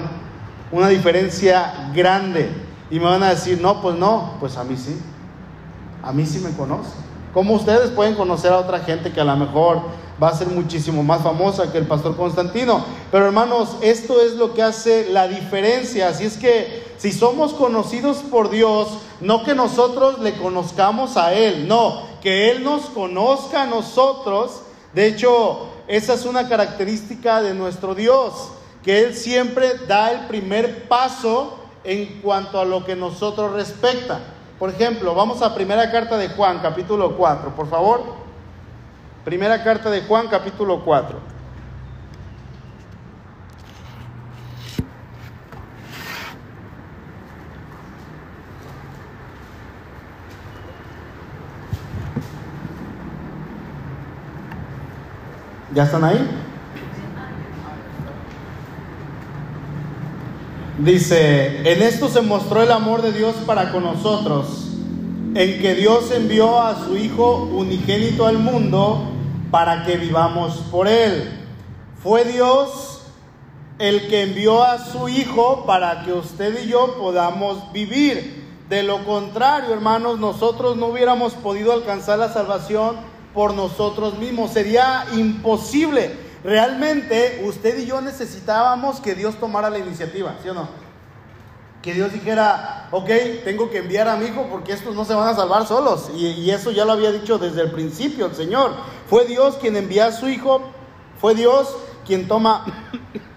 [0.70, 2.50] Una diferencia grande.
[2.90, 5.00] Y me van a decir, no, pues no, pues a mí sí.
[6.02, 6.90] A mí sí me conoce.
[7.32, 9.80] ¿Cómo ustedes pueden conocer a otra gente que a lo mejor
[10.22, 12.84] va a ser muchísimo más famosa que el pastor Constantino?
[13.10, 16.08] Pero hermanos, esto es lo que hace la diferencia.
[16.08, 21.66] Así es que si somos conocidos por Dios, no que nosotros le conozcamos a Él,
[21.66, 24.62] no, que Él nos conozca a nosotros.
[24.94, 30.88] De hecho, esa es una característica de nuestro Dios, que Él siempre da el primer
[30.88, 34.20] paso en cuanto a lo que nosotros respecta.
[34.58, 38.02] Por ejemplo, vamos a primera carta de Juan, capítulo 4, por favor.
[39.24, 41.31] Primera carta de Juan, capítulo 4.
[55.74, 56.28] ¿Ya están ahí?
[60.78, 64.68] Dice, en esto se mostró el amor de Dios para con nosotros,
[65.34, 69.12] en que Dios envió a su Hijo unigénito al mundo
[69.50, 71.30] para que vivamos por Él.
[72.02, 73.02] Fue Dios
[73.78, 78.42] el que envió a su Hijo para que usted y yo podamos vivir.
[78.68, 84.52] De lo contrario, hermanos, nosotros no hubiéramos podido alcanzar la salvación por nosotros mismos.
[84.52, 86.32] Sería imposible.
[86.44, 90.68] Realmente usted y yo necesitábamos que Dios tomara la iniciativa, ¿sí o no?
[91.82, 93.08] Que Dios dijera, ok,
[93.44, 96.10] tengo que enviar a mi hijo porque estos no se van a salvar solos.
[96.14, 98.72] Y, eso ya lo había dicho desde el principio el Señor.
[99.08, 100.62] Fue Dios quien envía a su hijo,
[101.20, 102.64] fue Dios quien toma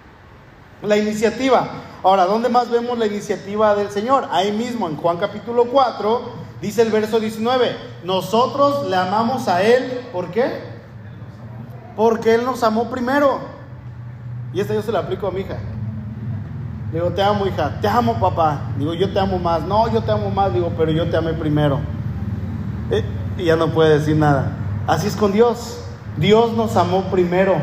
[0.81, 1.69] la iniciativa.
[2.03, 4.27] Ahora, ¿dónde más vemos la iniciativa del Señor?
[4.31, 10.07] Ahí mismo, en Juan capítulo 4, dice el verso 19, nosotros le amamos a Él,
[10.11, 10.63] ¿por qué?
[11.95, 13.39] Porque Él nos amó primero.
[14.53, 15.57] Y esta yo se la aplico a mi hija.
[16.91, 17.77] Digo, te amo, hija.
[17.81, 18.71] Te amo, papá.
[18.77, 19.61] Digo, yo te amo más.
[19.63, 20.53] No, yo te amo más.
[20.53, 21.79] Digo, pero yo te amé primero.
[22.89, 23.03] Eh,
[23.37, 24.51] y ya no puede decir nada.
[24.87, 25.83] Así es con Dios.
[26.15, 27.55] Dios nos amó primero.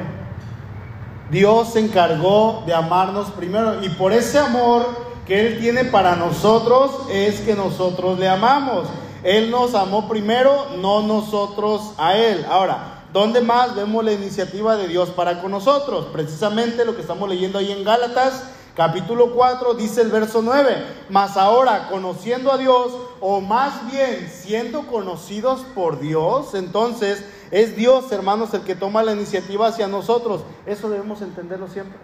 [1.30, 4.86] Dios se encargó de amarnos primero y por ese amor
[5.26, 8.88] que Él tiene para nosotros es que nosotros le amamos.
[9.22, 12.44] Él nos amó primero, no nosotros a Él.
[12.50, 16.06] Ahora, ¿dónde más vemos la iniciativa de Dios para con nosotros?
[16.12, 18.42] Precisamente lo que estamos leyendo ahí en Gálatas,
[18.74, 20.76] capítulo 4, dice el verso 9.
[21.08, 28.10] Mas ahora, conociendo a Dios, o más bien siendo conocidos por Dios, entonces es Dios,
[28.10, 30.42] hermanos, el que toma la iniciativa hacia nosotros.
[30.66, 31.96] Eso debemos entenderlo siempre.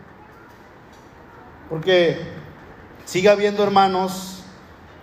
[1.69, 2.38] Porque
[3.09, 4.40] sigue habiendo hermanos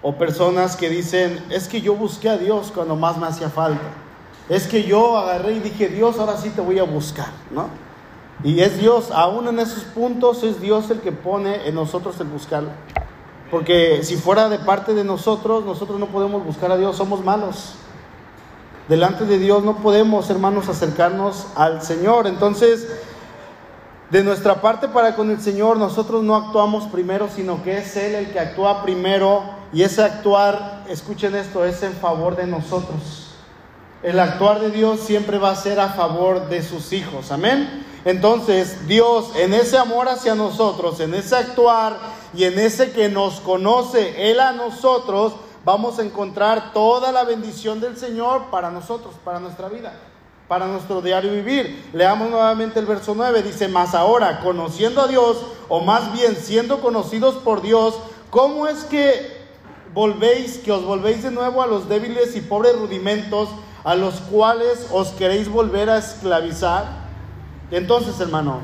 [0.04, 3.82] o personas que dicen, es que yo busqué a Dios cuando más me hacía falta.
[4.48, 7.68] Es que yo agarré y dije, Dios, ahora sí te voy a buscar, ¿no?
[8.44, 12.28] Y es Dios, aún en esos puntos es Dios el que pone en nosotros el
[12.28, 12.70] buscarlo.
[13.50, 17.74] Porque si fuera de parte de nosotros, nosotros no podemos buscar a Dios, somos malos.
[18.88, 22.28] Delante de Dios no podemos, hermanos, acercarnos al Señor.
[22.28, 22.88] Entonces,
[24.10, 28.16] de nuestra parte para con el Señor, nosotros no actuamos primero, sino que es Él
[28.16, 29.44] el que actúa primero.
[29.74, 33.32] Y ese actuar, escuchen esto, es en favor de nosotros.
[34.04, 37.32] El actuar de Dios siempre va a ser a favor de sus hijos.
[37.32, 37.86] Amén.
[38.06, 41.98] Entonces, Dios, en ese amor hacia nosotros, en ese actuar
[42.36, 45.34] y en ese que nos conoce Él a nosotros,
[45.66, 49.94] vamos a encontrar toda la bendición del Señor para nosotros, para nuestra vida,
[50.48, 51.90] para nuestro diario vivir.
[51.94, 56.82] Leamos nuevamente el verso 9, dice, más ahora, conociendo a Dios, o más bien siendo
[56.82, 57.96] conocidos por Dios,
[58.30, 59.44] ¿cómo es que
[59.94, 63.50] volvéis, que os volvéis de nuevo a los débiles y pobres rudimentos
[63.84, 67.06] a los cuales os queréis volver a esclavizar?
[67.72, 68.60] Entonces, hermano,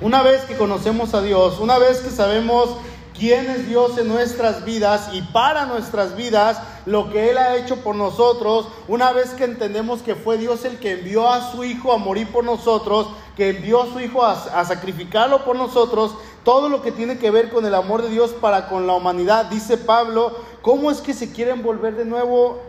[0.00, 2.76] una vez que conocemos a Dios, una vez que sabemos
[3.18, 7.76] quién es Dios en nuestras vidas y para nuestras vidas, lo que Él ha hecho
[7.76, 11.92] por nosotros, una vez que entendemos que fue Dios el que envió a su Hijo
[11.92, 16.68] a morir por nosotros, que envió a su Hijo a, a, sacrificarlo por nosotros, todo
[16.68, 19.76] lo que tiene que ver con el amor de Dios para con la humanidad, dice
[19.76, 22.60] Pablo, ¿cómo es que se quieren volver de nuevo?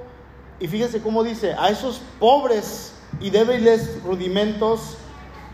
[0.59, 4.97] Y fíjense cómo dice, a esos pobres y débiles rudimentos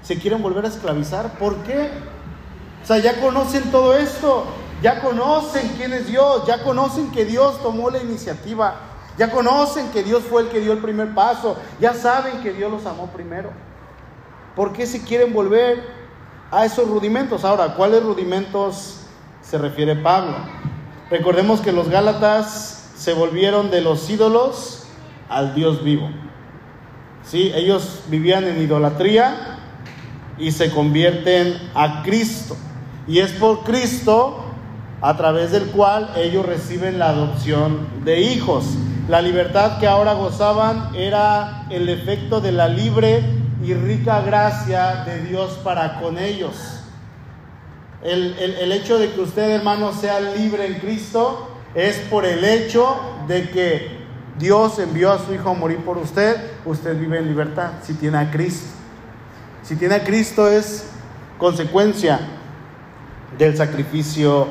[0.02, 1.38] se quieren volver a esclavizar.
[1.38, 1.90] ¿Por qué?
[2.84, 4.46] O sea, ya conocen todo esto
[4.82, 8.76] ya conocen quién es Dios, ya conocen que Dios tomó la iniciativa,
[9.18, 12.72] ya conocen que Dios fue el que dio el primer paso, ya saben que Dios
[12.72, 13.52] los amó primero.
[14.56, 15.84] ¿Por qué se quieren volver
[16.52, 17.44] a esos rudimentos?
[17.44, 19.02] Ahora, ¿cuáles rudimentos
[19.42, 20.36] se refiere Pablo?
[21.10, 24.88] Recordemos que los Gálatas se volvieron de los ídolos
[25.30, 26.10] al Dios vivo.
[27.24, 27.52] ¿Sí?
[27.56, 29.60] Ellos vivían en idolatría
[30.38, 32.56] y se convierten a Cristo.
[33.08, 34.45] Y es por Cristo
[35.02, 38.66] a través del cual ellos reciben la adopción de hijos.
[39.08, 43.24] La libertad que ahora gozaban era el efecto de la libre
[43.64, 46.56] y rica gracia de Dios para con ellos.
[48.04, 53.00] El, el, hecho de que usted, hermano, sea libre en Cristo es por el hecho
[53.28, 54.06] de que
[54.38, 56.36] Dios envió a su Hijo a morir por usted.
[56.66, 58.68] Usted vive en libertad si tiene a Cristo.
[59.64, 60.88] Si tiene a Cristo es
[61.40, 62.20] consecuencia
[63.38, 64.48] del sacrificio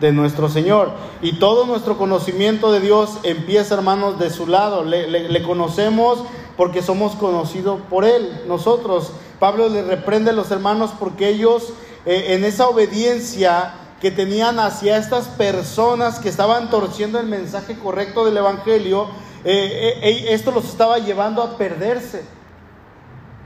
[0.00, 0.92] de nuestro Señor.
[1.22, 4.84] Y todo nuestro conocimiento de Dios empieza, hermanos, de su lado.
[4.84, 6.24] Le, conocemos
[6.56, 9.12] porque somos conocidos por Él, nosotros.
[9.38, 11.72] Pablo le reprende a los hermanos porque ellos,
[12.06, 18.24] eh, en esa obediencia que tenían hacia estas personas que estaban torciendo el mensaje correcto
[18.24, 19.06] del Evangelio,
[19.44, 22.37] eh, eh, esto los estaba llevando a perderse.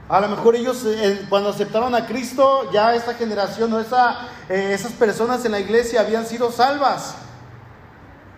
[0.09, 4.71] A lo mejor ellos eh, cuando aceptaron a Cristo, ya esta generación o esa, eh,
[4.73, 7.15] esas personas en la iglesia habían sido salvas.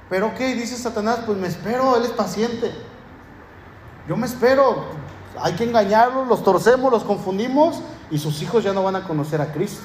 [0.10, 1.20] Pero ¿qué dice Satanás?
[1.26, 2.72] Pues me espero, él es paciente.
[4.08, 4.86] Yo me espero.
[5.42, 9.42] Hay que engañarlos, los torcemos, los confundimos y sus hijos ya no van a conocer
[9.42, 9.84] a Cristo.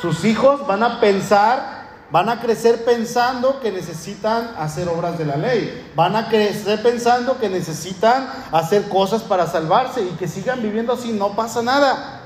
[0.00, 1.73] Sus hijos van a pensar
[2.14, 5.90] Van a crecer pensando que necesitan hacer obras de la ley.
[5.96, 11.12] Van a crecer pensando que necesitan hacer cosas para salvarse y que sigan viviendo así,
[11.12, 12.20] no pasa nada.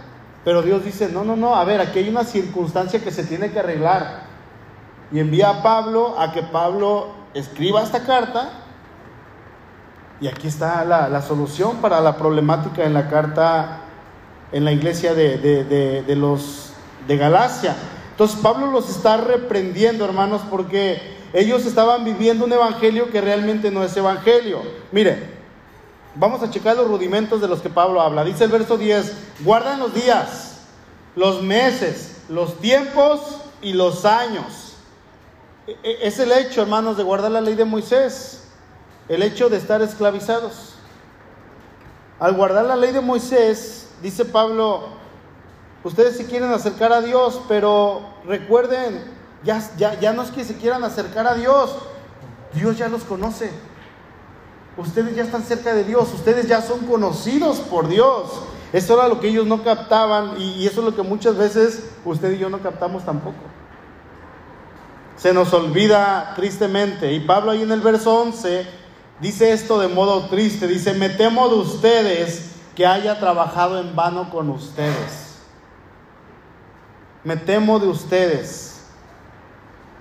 [0.44, 3.50] Pero Dios dice, no, no, no, a ver, aquí hay una circunstancia que se tiene
[3.50, 4.24] que arreglar.
[5.10, 8.50] Y envía a Pablo a que Pablo escriba esta carta.
[10.20, 13.78] Y aquí está la, la solución para la problemática en la carta
[14.52, 16.74] en la iglesia de, de, de los
[17.06, 17.74] de Galacia.
[18.18, 21.00] Entonces Pablo los está reprendiendo, hermanos, porque
[21.32, 24.60] ellos estaban viviendo un evangelio que realmente no es evangelio.
[24.90, 25.22] Mire,
[26.16, 28.24] vamos a checar los rudimentos de los que Pablo habla.
[28.24, 29.12] Dice el verso 10,
[29.44, 30.62] guardan los días,
[31.14, 33.20] los meses, los tiempos
[33.62, 34.74] y los años.
[35.68, 38.48] E, e, es el hecho, hermanos, de guardar la ley de Moisés,
[39.08, 40.74] el hecho de estar esclavizados.
[42.18, 44.97] Al guardar la ley de Moisés, dice Pablo,
[45.84, 49.04] ustedes se quieren acercar a Dios, pero recuerden,
[49.44, 51.76] ya, ya, ya no es que se quieran acercar a Dios,
[52.54, 53.50] Dios ya los conoce.
[54.76, 58.30] Ustedes ya están cerca de Dios, ustedes ya son conocidos por Dios.
[58.72, 62.32] Eso era lo que ellos no captaban y, eso es lo que muchas veces usted
[62.32, 63.38] y yo no captamos tampoco.
[65.16, 67.12] Se nos olvida tristemente.
[67.12, 68.66] Y Pablo ahí en el verso 11
[69.20, 70.68] dice esto de modo triste.
[70.68, 75.27] Dice, me temo de ustedes que haya trabajado en vano con ustedes.
[77.28, 78.80] Me temo de ustedes.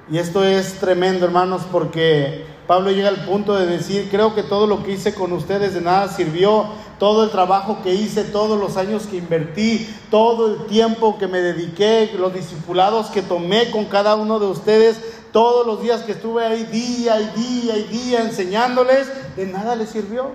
[0.09, 4.65] Y esto es tremendo, hermanos, porque Pablo llega al punto de decir, creo que todo
[4.65, 6.67] lo que hice con ustedes de nada sirvió,
[6.99, 11.41] todo el trabajo que hice, todos los años que invertí, todo el tiempo que me
[11.41, 15.01] dediqué, los discipulados que tomé con cada uno de ustedes,
[15.33, 19.89] todos los días que estuve ahí día y día y día enseñándoles, de nada les
[19.89, 20.31] sirvió.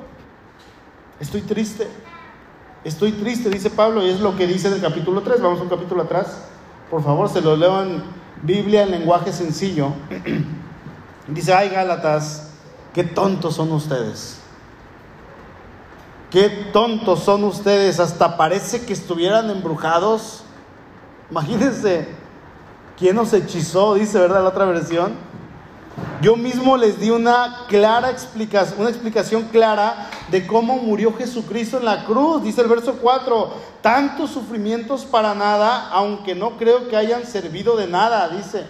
[1.20, 1.88] Estoy triste,
[2.85, 5.62] estoy triste, dice Pablo, y es lo que dice en el capítulo 3, vamos a
[5.62, 6.51] un capítulo atrás,
[6.92, 8.02] por favor, se lo leo en
[8.42, 9.94] Biblia en lenguaje sencillo.
[11.26, 12.50] Dice, ay Gálatas,
[12.92, 14.42] qué tontos son ustedes.
[16.31, 17.98] Qué tontos son ustedes.
[17.98, 20.44] Hasta parece que estuvieran embrujados.
[21.31, 22.09] Imagínense,
[22.98, 23.94] ¿quién nos hechizó?
[23.94, 24.42] Dice, ¿verdad?
[24.42, 25.14] La otra versión.
[26.22, 31.85] Yo mismo les di una clara explicación, una explicación clara de cómo murió Jesucristo en
[31.85, 32.44] la cruz.
[32.44, 37.88] Dice el verso 4, tantos sufrimientos para nada, aunque no creo que hayan servido de
[37.88, 38.66] nada, dice.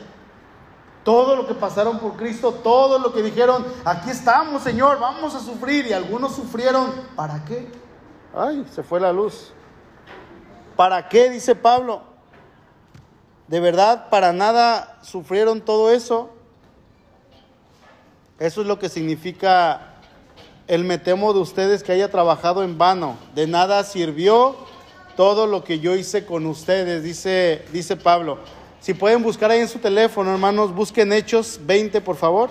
[1.04, 5.40] Todo lo que pasaron por Cristo, todo lo que dijeron, aquí estamos, Señor, vamos a
[5.40, 5.86] sufrir.
[5.86, 7.70] Y algunos sufrieron, ¿para qué?
[8.34, 9.52] Ay, se fue la luz.
[10.74, 11.28] ¿Para qué?
[11.28, 12.02] Dice Pablo.
[13.46, 16.30] ¿De verdad para nada sufrieron todo eso?
[18.38, 19.92] Eso es lo que significa
[20.66, 23.16] el me temo de ustedes que haya trabajado en vano.
[23.34, 24.56] De nada sirvió
[25.16, 28.38] todo lo que yo hice con ustedes, dice, dice Pablo.
[28.80, 32.50] Si pueden buscar ahí en su teléfono, hermanos, busquen Hechos 20, por favor.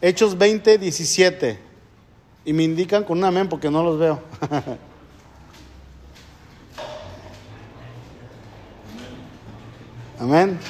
[0.00, 1.58] Hechos 20, 17.
[2.44, 4.20] Y me indican con un amén porque no los veo.
[10.20, 10.60] amén.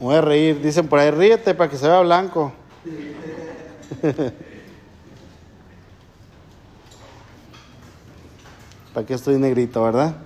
[0.00, 0.60] Voy a reír.
[0.60, 2.52] Dicen por ahí, ríete para que se vea blanco.
[8.94, 10.16] ¿Para qué estoy negrito, verdad?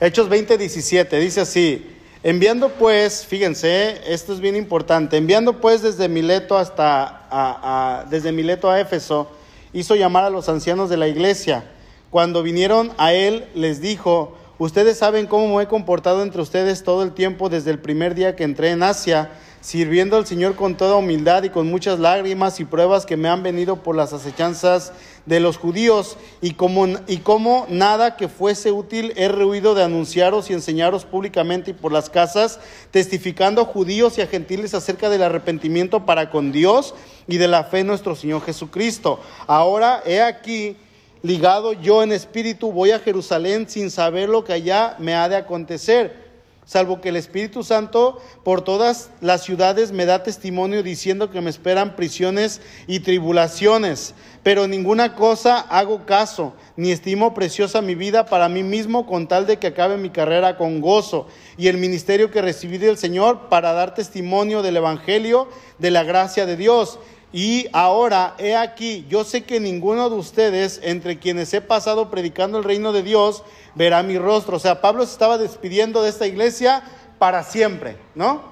[0.00, 1.84] Hechos 20, 17, dice así,
[2.22, 8.80] enviando pues, fíjense, esto es bien importante, enviando pues desde Mileto hasta, desde Mileto a
[8.80, 9.28] Éfeso,
[9.72, 11.64] hizo llamar a los ancianos de la iglesia.
[12.10, 17.02] Cuando vinieron a él, les dijo, ustedes saben cómo me he comportado entre ustedes todo
[17.02, 20.96] el tiempo desde el primer día que entré en Asia, sirviendo al Señor con toda
[20.96, 24.92] humildad y con muchas lágrimas y pruebas que me han venido por las acechanzas
[25.26, 30.48] de los judíos, y como, y como nada que fuese útil he rehuido de anunciaros
[30.48, 35.22] y enseñaros públicamente y por las casas, testificando a judíos y a gentiles acerca del
[35.22, 36.94] arrepentimiento para con Dios
[37.26, 39.20] y de la fe en nuestro Señor Jesucristo.
[39.46, 40.76] Ahora he aquí,
[41.22, 45.36] ligado yo en espíritu, voy a Jerusalén sin saber lo que allá me ha de
[45.36, 46.28] acontecer
[46.68, 51.48] salvo que el Espíritu Santo por todas las ciudades me da testimonio diciendo que me
[51.48, 54.14] esperan prisiones y tribulaciones.
[54.42, 59.46] Pero ninguna cosa hago caso, ni estimo preciosa mi vida para mí mismo con tal
[59.46, 61.26] de que acabe mi carrera con gozo
[61.56, 66.44] y el ministerio que recibí del Señor para dar testimonio del Evangelio de la gracia
[66.44, 66.98] de Dios.
[67.32, 72.58] Y ahora, he aquí, yo sé que ninguno de ustedes, entre quienes he pasado predicando
[72.58, 73.42] el reino de Dios,
[73.74, 74.56] verá mi rostro.
[74.56, 76.82] O sea, Pablo se estaba despidiendo de esta iglesia
[77.18, 78.42] para siempre, ¿no?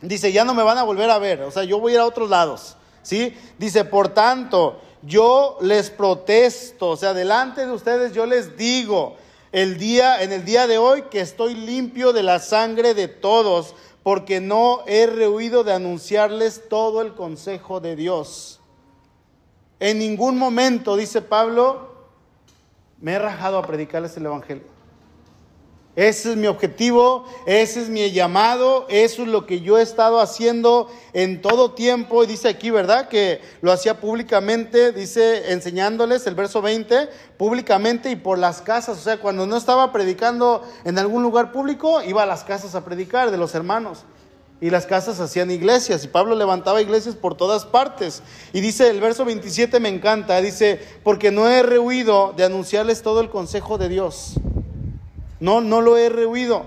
[0.00, 2.00] Dice, ya no me van a volver a ver, o sea, yo voy a ir
[2.00, 3.34] a otros lados, ¿sí?
[3.58, 9.16] Dice, por tanto, yo les protesto, o sea, delante de ustedes yo les digo,
[9.52, 13.74] el día, en el día de hoy que estoy limpio de la sangre de todos,
[14.04, 18.60] porque no he rehuido de anunciarles todo el consejo de Dios.
[19.80, 21.88] En ningún momento, dice Pablo,
[23.00, 24.73] me he rajado a predicarles el Evangelio.
[25.96, 30.18] Ese es mi objetivo, ese es mi llamado, eso es lo que yo he estado
[30.18, 32.24] haciendo en todo tiempo.
[32.24, 33.08] Y dice aquí, ¿verdad?
[33.08, 38.98] Que lo hacía públicamente, dice enseñándoles el verso 20, públicamente y por las casas.
[38.98, 42.84] O sea, cuando no estaba predicando en algún lugar público, iba a las casas a
[42.84, 44.04] predicar de los hermanos.
[44.60, 48.22] Y las casas hacían iglesias y Pablo levantaba iglesias por todas partes.
[48.52, 53.20] Y dice el verso 27 me encanta, dice, porque no he rehuido de anunciarles todo
[53.20, 54.34] el consejo de Dios.
[55.40, 56.64] No, no lo he rehuido.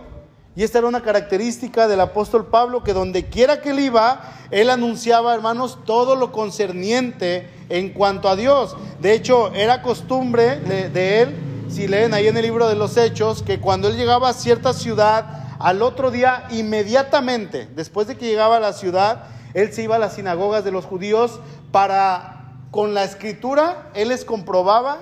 [0.55, 4.71] Y esta era una característica del apóstol Pablo, que donde quiera que él iba, él
[4.71, 8.75] anunciaba, hermanos, todo lo concerniente en cuanto a Dios.
[8.99, 11.35] De hecho, era costumbre de, de él
[11.69, 14.73] si leen ahí en el libro de los Hechos, que cuando él llegaba a cierta
[14.73, 19.95] ciudad, al otro día, inmediatamente, después de que llegaba a la ciudad, él se iba
[19.95, 21.39] a las sinagogas de los judíos
[21.71, 24.97] para, con la escritura, él les comprobaba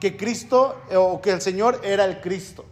[0.00, 2.64] que Cristo o que el Señor era el Cristo.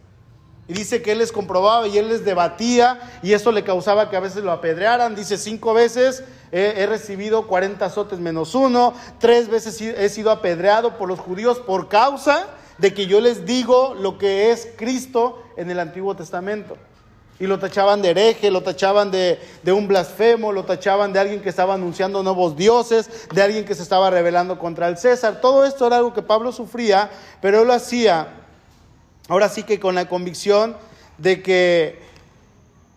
[0.67, 4.15] Y dice que él les comprobaba y él les debatía y eso le causaba que
[4.15, 5.15] a veces lo apedrearan.
[5.15, 11.07] Dice cinco veces he, recibido 40 azotes menos uno, tres veces he sido apedreado por
[11.07, 12.47] los judíos por causa
[12.79, 16.77] de que yo les digo lo que es Cristo en el Antiguo Testamento.
[17.37, 21.41] Y lo tachaban de hereje, lo tachaban de, de, un blasfemo, lo tachaban de alguien
[21.41, 25.41] que estaba anunciando nuevos dioses, de alguien que se estaba rebelando contra el César.
[25.41, 27.09] Todo esto era algo que Pablo sufría,
[27.41, 28.44] pero él lo hacía,
[29.27, 30.75] ahora sí que con la convicción
[31.17, 31.99] de que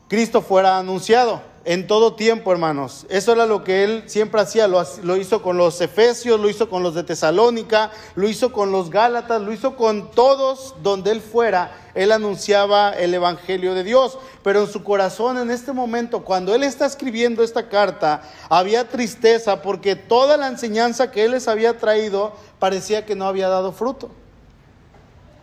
[0.09, 3.05] Cristo fuera anunciado en todo tiempo, hermanos.
[3.11, 4.67] Eso era lo que él siempre hacía.
[4.67, 8.89] Lo, hizo con los Efesios, lo hizo con los de Tesalónica, lo hizo con los
[8.89, 11.77] Gálatas, lo hizo con todos donde él fuera.
[11.95, 14.19] Él anunciaba el Evangelio de Dios.
[14.43, 19.61] Pero en su corazón, en este momento, cuando él está escribiendo esta carta, había tristeza
[19.61, 24.09] porque toda la enseñanza que él les había traído parecía que no había dado fruto.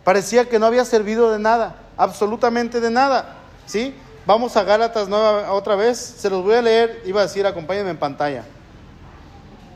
[0.06, 3.38] Parecía que no había servido de nada, absolutamente de nada.
[3.66, 3.92] ¿Sí?
[4.24, 5.08] Vamos a Gálatas
[5.50, 5.98] otra vez.
[5.98, 7.02] Se los voy a leer.
[7.06, 8.44] Iba a decir, acompáñenme en pantalla.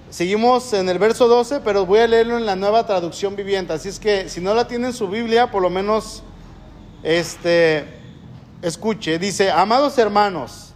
[0.09, 3.73] Seguimos en el verso 12, pero voy a leerlo en la nueva traducción viviente.
[3.73, 6.23] Así es que si no la tienen en su Biblia, por lo menos
[7.03, 7.87] este,
[8.63, 9.19] escuche.
[9.19, 10.75] Dice, amados hermanos,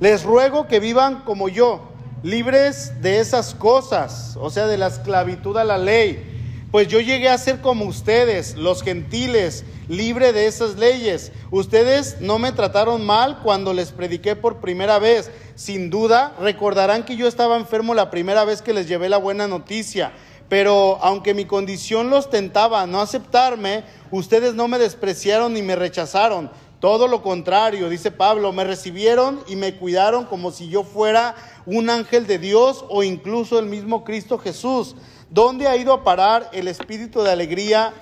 [0.00, 1.88] les ruego que vivan como yo,
[2.22, 6.28] libres de esas cosas, o sea, de la esclavitud a la ley.
[6.72, 11.30] Pues yo llegué a ser como ustedes, los gentiles libre de esas leyes.
[11.50, 15.30] Ustedes no me trataron mal cuando les prediqué por primera vez.
[15.54, 19.46] Sin duda, recordarán que yo estaba enfermo la primera vez que les llevé la buena
[19.46, 20.14] noticia.
[20.48, 25.76] Pero aunque mi condición los tentaba a no aceptarme, ustedes no me despreciaron ni me
[25.76, 26.50] rechazaron.
[26.80, 31.34] Todo lo contrario, dice Pablo, me recibieron y me cuidaron como si yo fuera
[31.66, 34.96] un ángel de Dios o incluso el mismo Cristo Jesús.
[35.32, 37.94] ¿Dónde ha ido a parar el espíritu de alegría?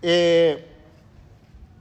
[0.00, 0.66] Eh,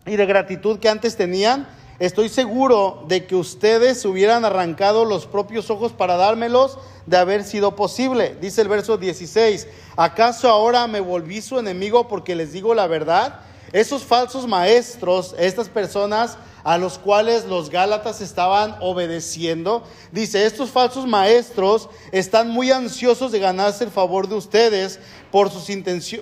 [0.06, 1.70] y de gratitud que antes tenían,
[2.00, 7.78] estoy seguro de que ustedes hubieran arrancado los propios ojos para dármelos de haber sido
[7.78, 8.36] posible.
[8.42, 13.40] Dice el verso 16, ¿acaso ahora me volví su enemigo porque les digo la verdad?
[13.72, 21.08] Esos falsos maestros, estas personas a los cuales los Gálatas estaban obedeciendo, dice, estos falsos
[21.08, 25.00] maestros están muy ansiosos de ganarse el favor de ustedes,
[25.32, 25.70] por sus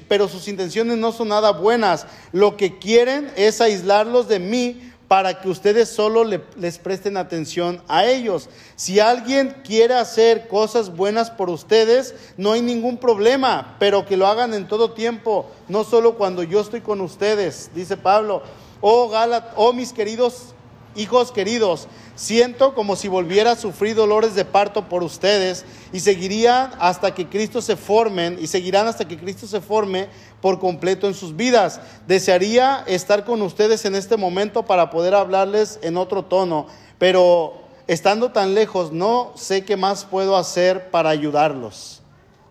[0.08, 2.06] pero sus intenciones no son nada buenas.
[2.32, 8.06] Lo que quieren es aislarlos de mí para que ustedes solo les presten atención a
[8.06, 8.50] ellos.
[8.76, 14.28] Si alguien quiere hacer cosas buenas por ustedes, no hay ningún problema, pero que lo
[14.28, 18.44] hagan en todo tiempo, no solo cuando yo estoy con ustedes, dice Pablo.
[18.82, 20.54] Oh, Galat, oh mis queridos
[20.98, 26.72] hijos queridos, siento como si volviera a sufrir dolores de parto por ustedes y seguirían
[26.80, 30.10] hasta que Cristo se formen y seguirán hasta que Cristo se forme
[30.42, 31.80] por completo en sus vidas.
[32.08, 36.68] Desearía estar con ustedes en este momento para poder hablarles en otro tono,
[36.98, 37.56] pero
[37.88, 42.02] estando tan lejos no sé qué más puedo hacer para ayudarlos.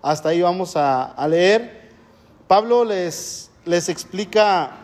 [0.02, 1.90] Hasta ahí vamos a, leer.
[2.48, 4.76] Pablo les, les explica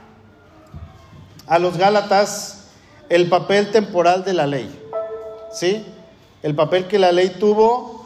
[1.46, 2.68] a los Gálatas
[3.09, 4.80] el papel temporal de la ley.
[5.53, 5.84] ¿Sí?
[6.42, 8.01] El papel que la ley tuvo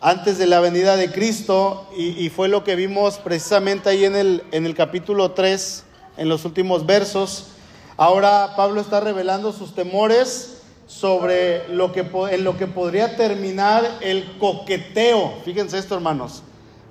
[0.00, 4.44] antes de la venida de Cristo y, fue lo que vimos precisamente ahí en el,
[4.52, 5.84] en el capítulo 3,
[6.16, 7.48] en los últimos versos.
[7.96, 14.38] Ahora Pablo está revelando sus temores sobre lo que, en lo que podría terminar el
[14.38, 15.34] coqueteo.
[15.44, 16.42] Fíjense esto, hermanos.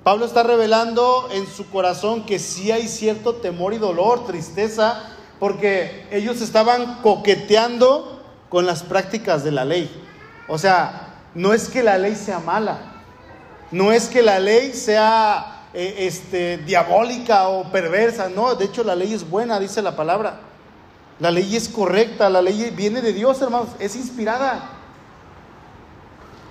[0.04, 6.06] Pablo está revelando en su corazón que sí hay cierto temor y dolor, tristeza porque
[6.10, 9.90] ellos estaban coqueteando con las prácticas de la ley.
[10.48, 12.97] O sea, no es que la ley sea mala,
[13.70, 18.94] no es que la ley sea eh, este, diabólica o perversa, no, de hecho la
[18.94, 20.40] ley es buena, dice la palabra.
[21.20, 24.70] La ley es correcta, la ley viene de Dios, hermanos, es inspirada.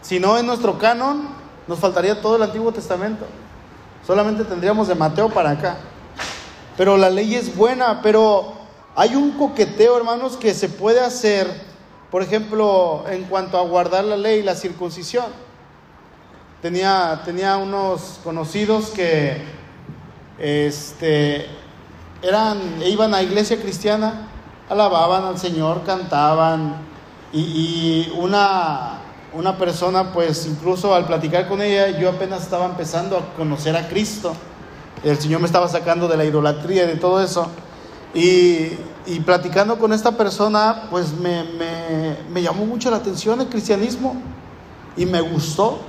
[0.02, 1.30] Si no en nuestro canon,
[1.68, 3.26] nos faltaría todo el Antiguo Testamento.
[4.06, 5.78] Solamente tendríamos de Mateo para acá.
[6.78, 8.54] Pero la ley es buena, pero
[8.96, 11.50] hay un coqueteo, hermanos, que se puede hacer,
[12.12, 15.47] por ejemplo, en cuanto a guardar la ley, la circuncisión.
[16.62, 19.44] Tenía, tenía unos conocidos que
[20.40, 21.46] este,
[22.24, 24.28] eran, iban a iglesia cristiana,
[24.68, 26.78] alababan al Señor, cantaban,
[27.32, 29.00] y, y una,
[29.34, 33.88] una persona, pues incluso al platicar con ella, yo apenas estaba empezando a conocer a
[33.88, 34.34] Cristo.
[35.04, 37.52] El Señor me estaba sacando de la idolatría y de todo eso.
[38.16, 38.72] Y,
[39.06, 44.16] y platicando con esta persona, pues me, me, me llamó mucho la atención el cristianismo
[44.96, 45.82] y me gustó.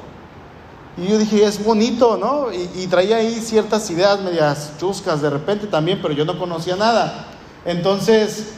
[1.01, 2.53] Y yo dije, es bonito, ¿no?
[2.53, 7.27] Y, traía ahí ciertas ideas medias chuscas de repente también, pero yo no conocía nada.
[7.65, 8.55] Entonces,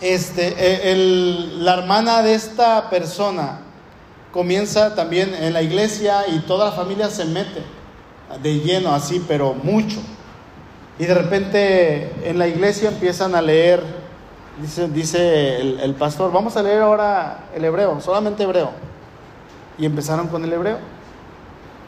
[0.00, 0.54] este,
[0.92, 0.94] e,
[1.58, 3.62] la hermana de esta persona
[4.32, 7.62] comienza también en la iglesia y toda la familia se mete
[8.40, 9.98] de lleno así, pero mucho.
[10.98, 13.82] Y de repente en la iglesia empiezan a leer,
[14.92, 18.95] dice, el pastor, vamos a leer ahora el hebreo, solamente hebreo.
[19.78, 20.78] Y empezaron con el hebreo.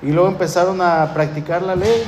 [0.02, 2.04] Y luego empezaron a practicar la ley.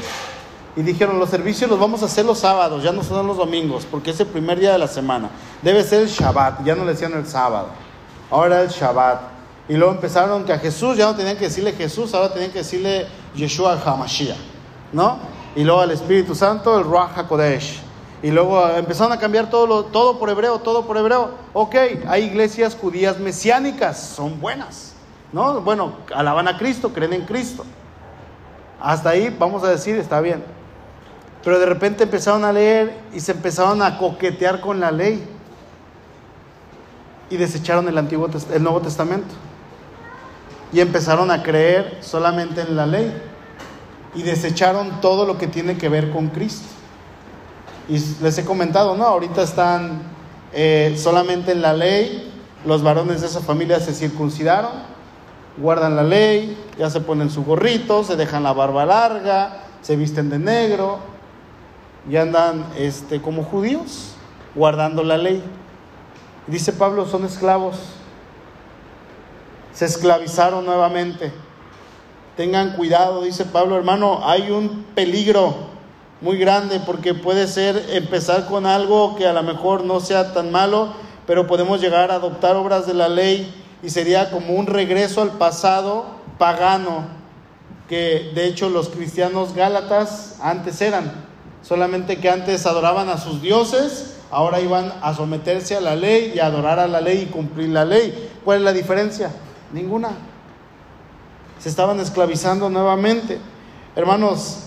[0.76, 3.86] Y dijeron, los servicios los vamos a hacer los sábados, ya no son los domingos,
[3.90, 5.28] porque es el primer día de la semana.
[5.62, 7.68] Debe ser el Shabbat, ya no le decían el sábado.
[8.30, 9.20] Ahora el Shabbat.
[9.68, 12.58] Y luego empezaron que a Jesús ya no tenían que decirle Jesús, ahora tenían que
[12.58, 14.36] decirle Yeshua HaMashiach,
[14.92, 15.18] ¿no?
[15.56, 17.80] Y luego al Espíritu Santo, el Ruach HaKodesh.
[18.22, 21.30] Y luego empezaron a cambiar todo, lo, todo por hebreo, todo por hebreo.
[21.52, 21.74] Ok,
[22.06, 24.89] hay iglesias judías mesiánicas, son buenas,
[25.32, 25.60] ¿no?
[25.60, 27.64] Bueno, alaban a Cristo, creen en Cristo.
[28.80, 30.42] Hasta ahí vamos a decir, está bien.
[31.44, 35.26] Pero de repente empezaron a leer y se empezaron a coquetear con la ley.
[37.30, 39.34] Y desecharon el, Antiguo, el Nuevo Testamento.
[40.72, 43.12] Y empezaron a creer solamente en la ley.
[44.14, 46.66] Y desecharon todo lo que tiene que ver con Cristo.
[47.88, 49.04] Y les he comentado, ¿no?
[49.04, 50.02] Ahorita están
[50.52, 52.32] eh, solamente en la ley.
[52.64, 54.70] Los varones de esa familia se circuncidaron,
[55.56, 60.30] guardan la ley, ya se ponen su gorrito, se dejan la barba larga, se visten
[60.30, 60.98] de negro,
[62.08, 64.14] y andan este, como judíos,
[64.54, 65.42] guardando la ley.
[66.46, 67.76] Dice Pablo, son esclavos.
[69.72, 71.32] Se esclavizaron nuevamente.
[72.36, 75.70] Tengan cuidado, dice Pablo, hermano, hay un peligro
[76.20, 80.50] muy grande porque puede ser empezar con algo que a lo mejor no sea tan
[80.50, 80.92] malo,
[81.26, 85.32] pero podemos llegar a adoptar obras de la ley y sería como un regreso al
[85.32, 86.06] pasado
[86.38, 87.06] pagano
[87.88, 91.30] que de hecho los cristianos gálatas antes eran
[91.62, 96.38] solamente que antes adoraban a sus dioses, ahora iban a someterse a la ley y
[96.38, 98.30] a adorar a la ley y cumplir la ley.
[98.44, 99.30] ¿Cuál es la diferencia?
[99.72, 100.10] Ninguna.
[101.58, 103.38] Se estaban esclavizando nuevamente.
[103.94, 104.60] Hermanos,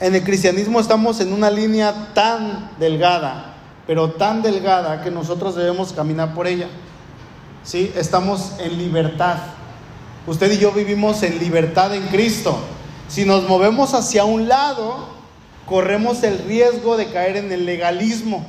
[0.00, 3.54] en el cristianismo estamos en una línea tan delgada,
[3.86, 6.68] pero tan delgada que nosotros debemos caminar por ella.
[7.68, 7.92] ¿Sí?
[7.94, 9.36] Estamos en libertad.
[10.26, 12.56] Usted y yo vivimos en libertad en Cristo.
[13.08, 15.08] Si nos movemos hacia un lado,
[15.66, 18.46] corremos el riesgo de caer en el legalismo,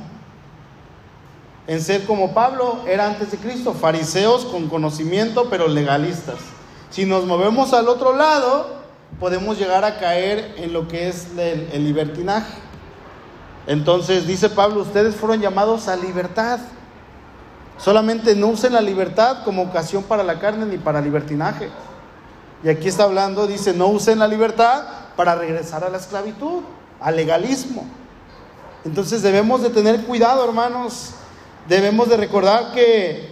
[1.66, 6.36] en ser como Pablo era antes de Cristo, fariseos con conocimiento pero legalistas.
[6.88, 8.80] Si nos movemos al otro lado,
[9.18, 12.54] podemos llegar a caer en lo que es el, el libertinaje.
[13.66, 16.60] Entonces dice Pablo, ustedes fueron llamados a libertad.
[17.82, 21.70] Solamente no usen la libertad como ocasión para la carne ni para libertinaje.
[22.62, 24.84] Y aquí está hablando, dice, no usen la libertad
[25.16, 26.62] para regresar a la esclavitud
[27.00, 27.86] al legalismo.
[28.84, 31.12] Entonces debemos de tener cuidado, hermanos.
[31.68, 33.30] Debemos de recordar que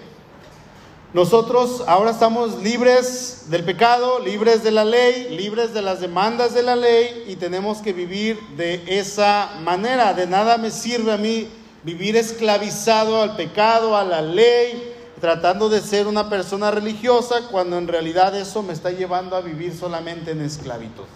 [1.12, 6.62] nosotros ahora estamos libres del pecado, libres de la ley, libres de las demandas de
[6.62, 10.12] la ley y tenemos que vivir de esa manera.
[10.14, 11.48] De nada me sirve a mí
[11.88, 17.88] vivir esclavizado al pecado, a la ley, tratando de ser una persona religiosa cuando en
[17.88, 21.06] realidad eso me está llevando a vivir solamente en esclavitud.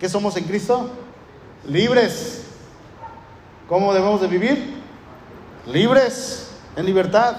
[0.00, 0.90] ¿Qué somos en Cristo?
[1.68, 2.44] libres.
[3.68, 4.82] ¿Cómo debemos de vivir?
[5.66, 7.36] Libres, en libertad.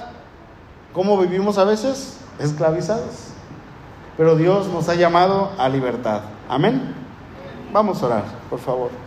[0.94, 2.18] ¿Cómo vivimos a veces?
[2.40, 3.34] Esclavizados.
[4.18, 6.22] Pero Dios nos ha llamado a libertad.
[6.48, 6.96] Amén.
[7.74, 9.05] Vamos a orar, por favor.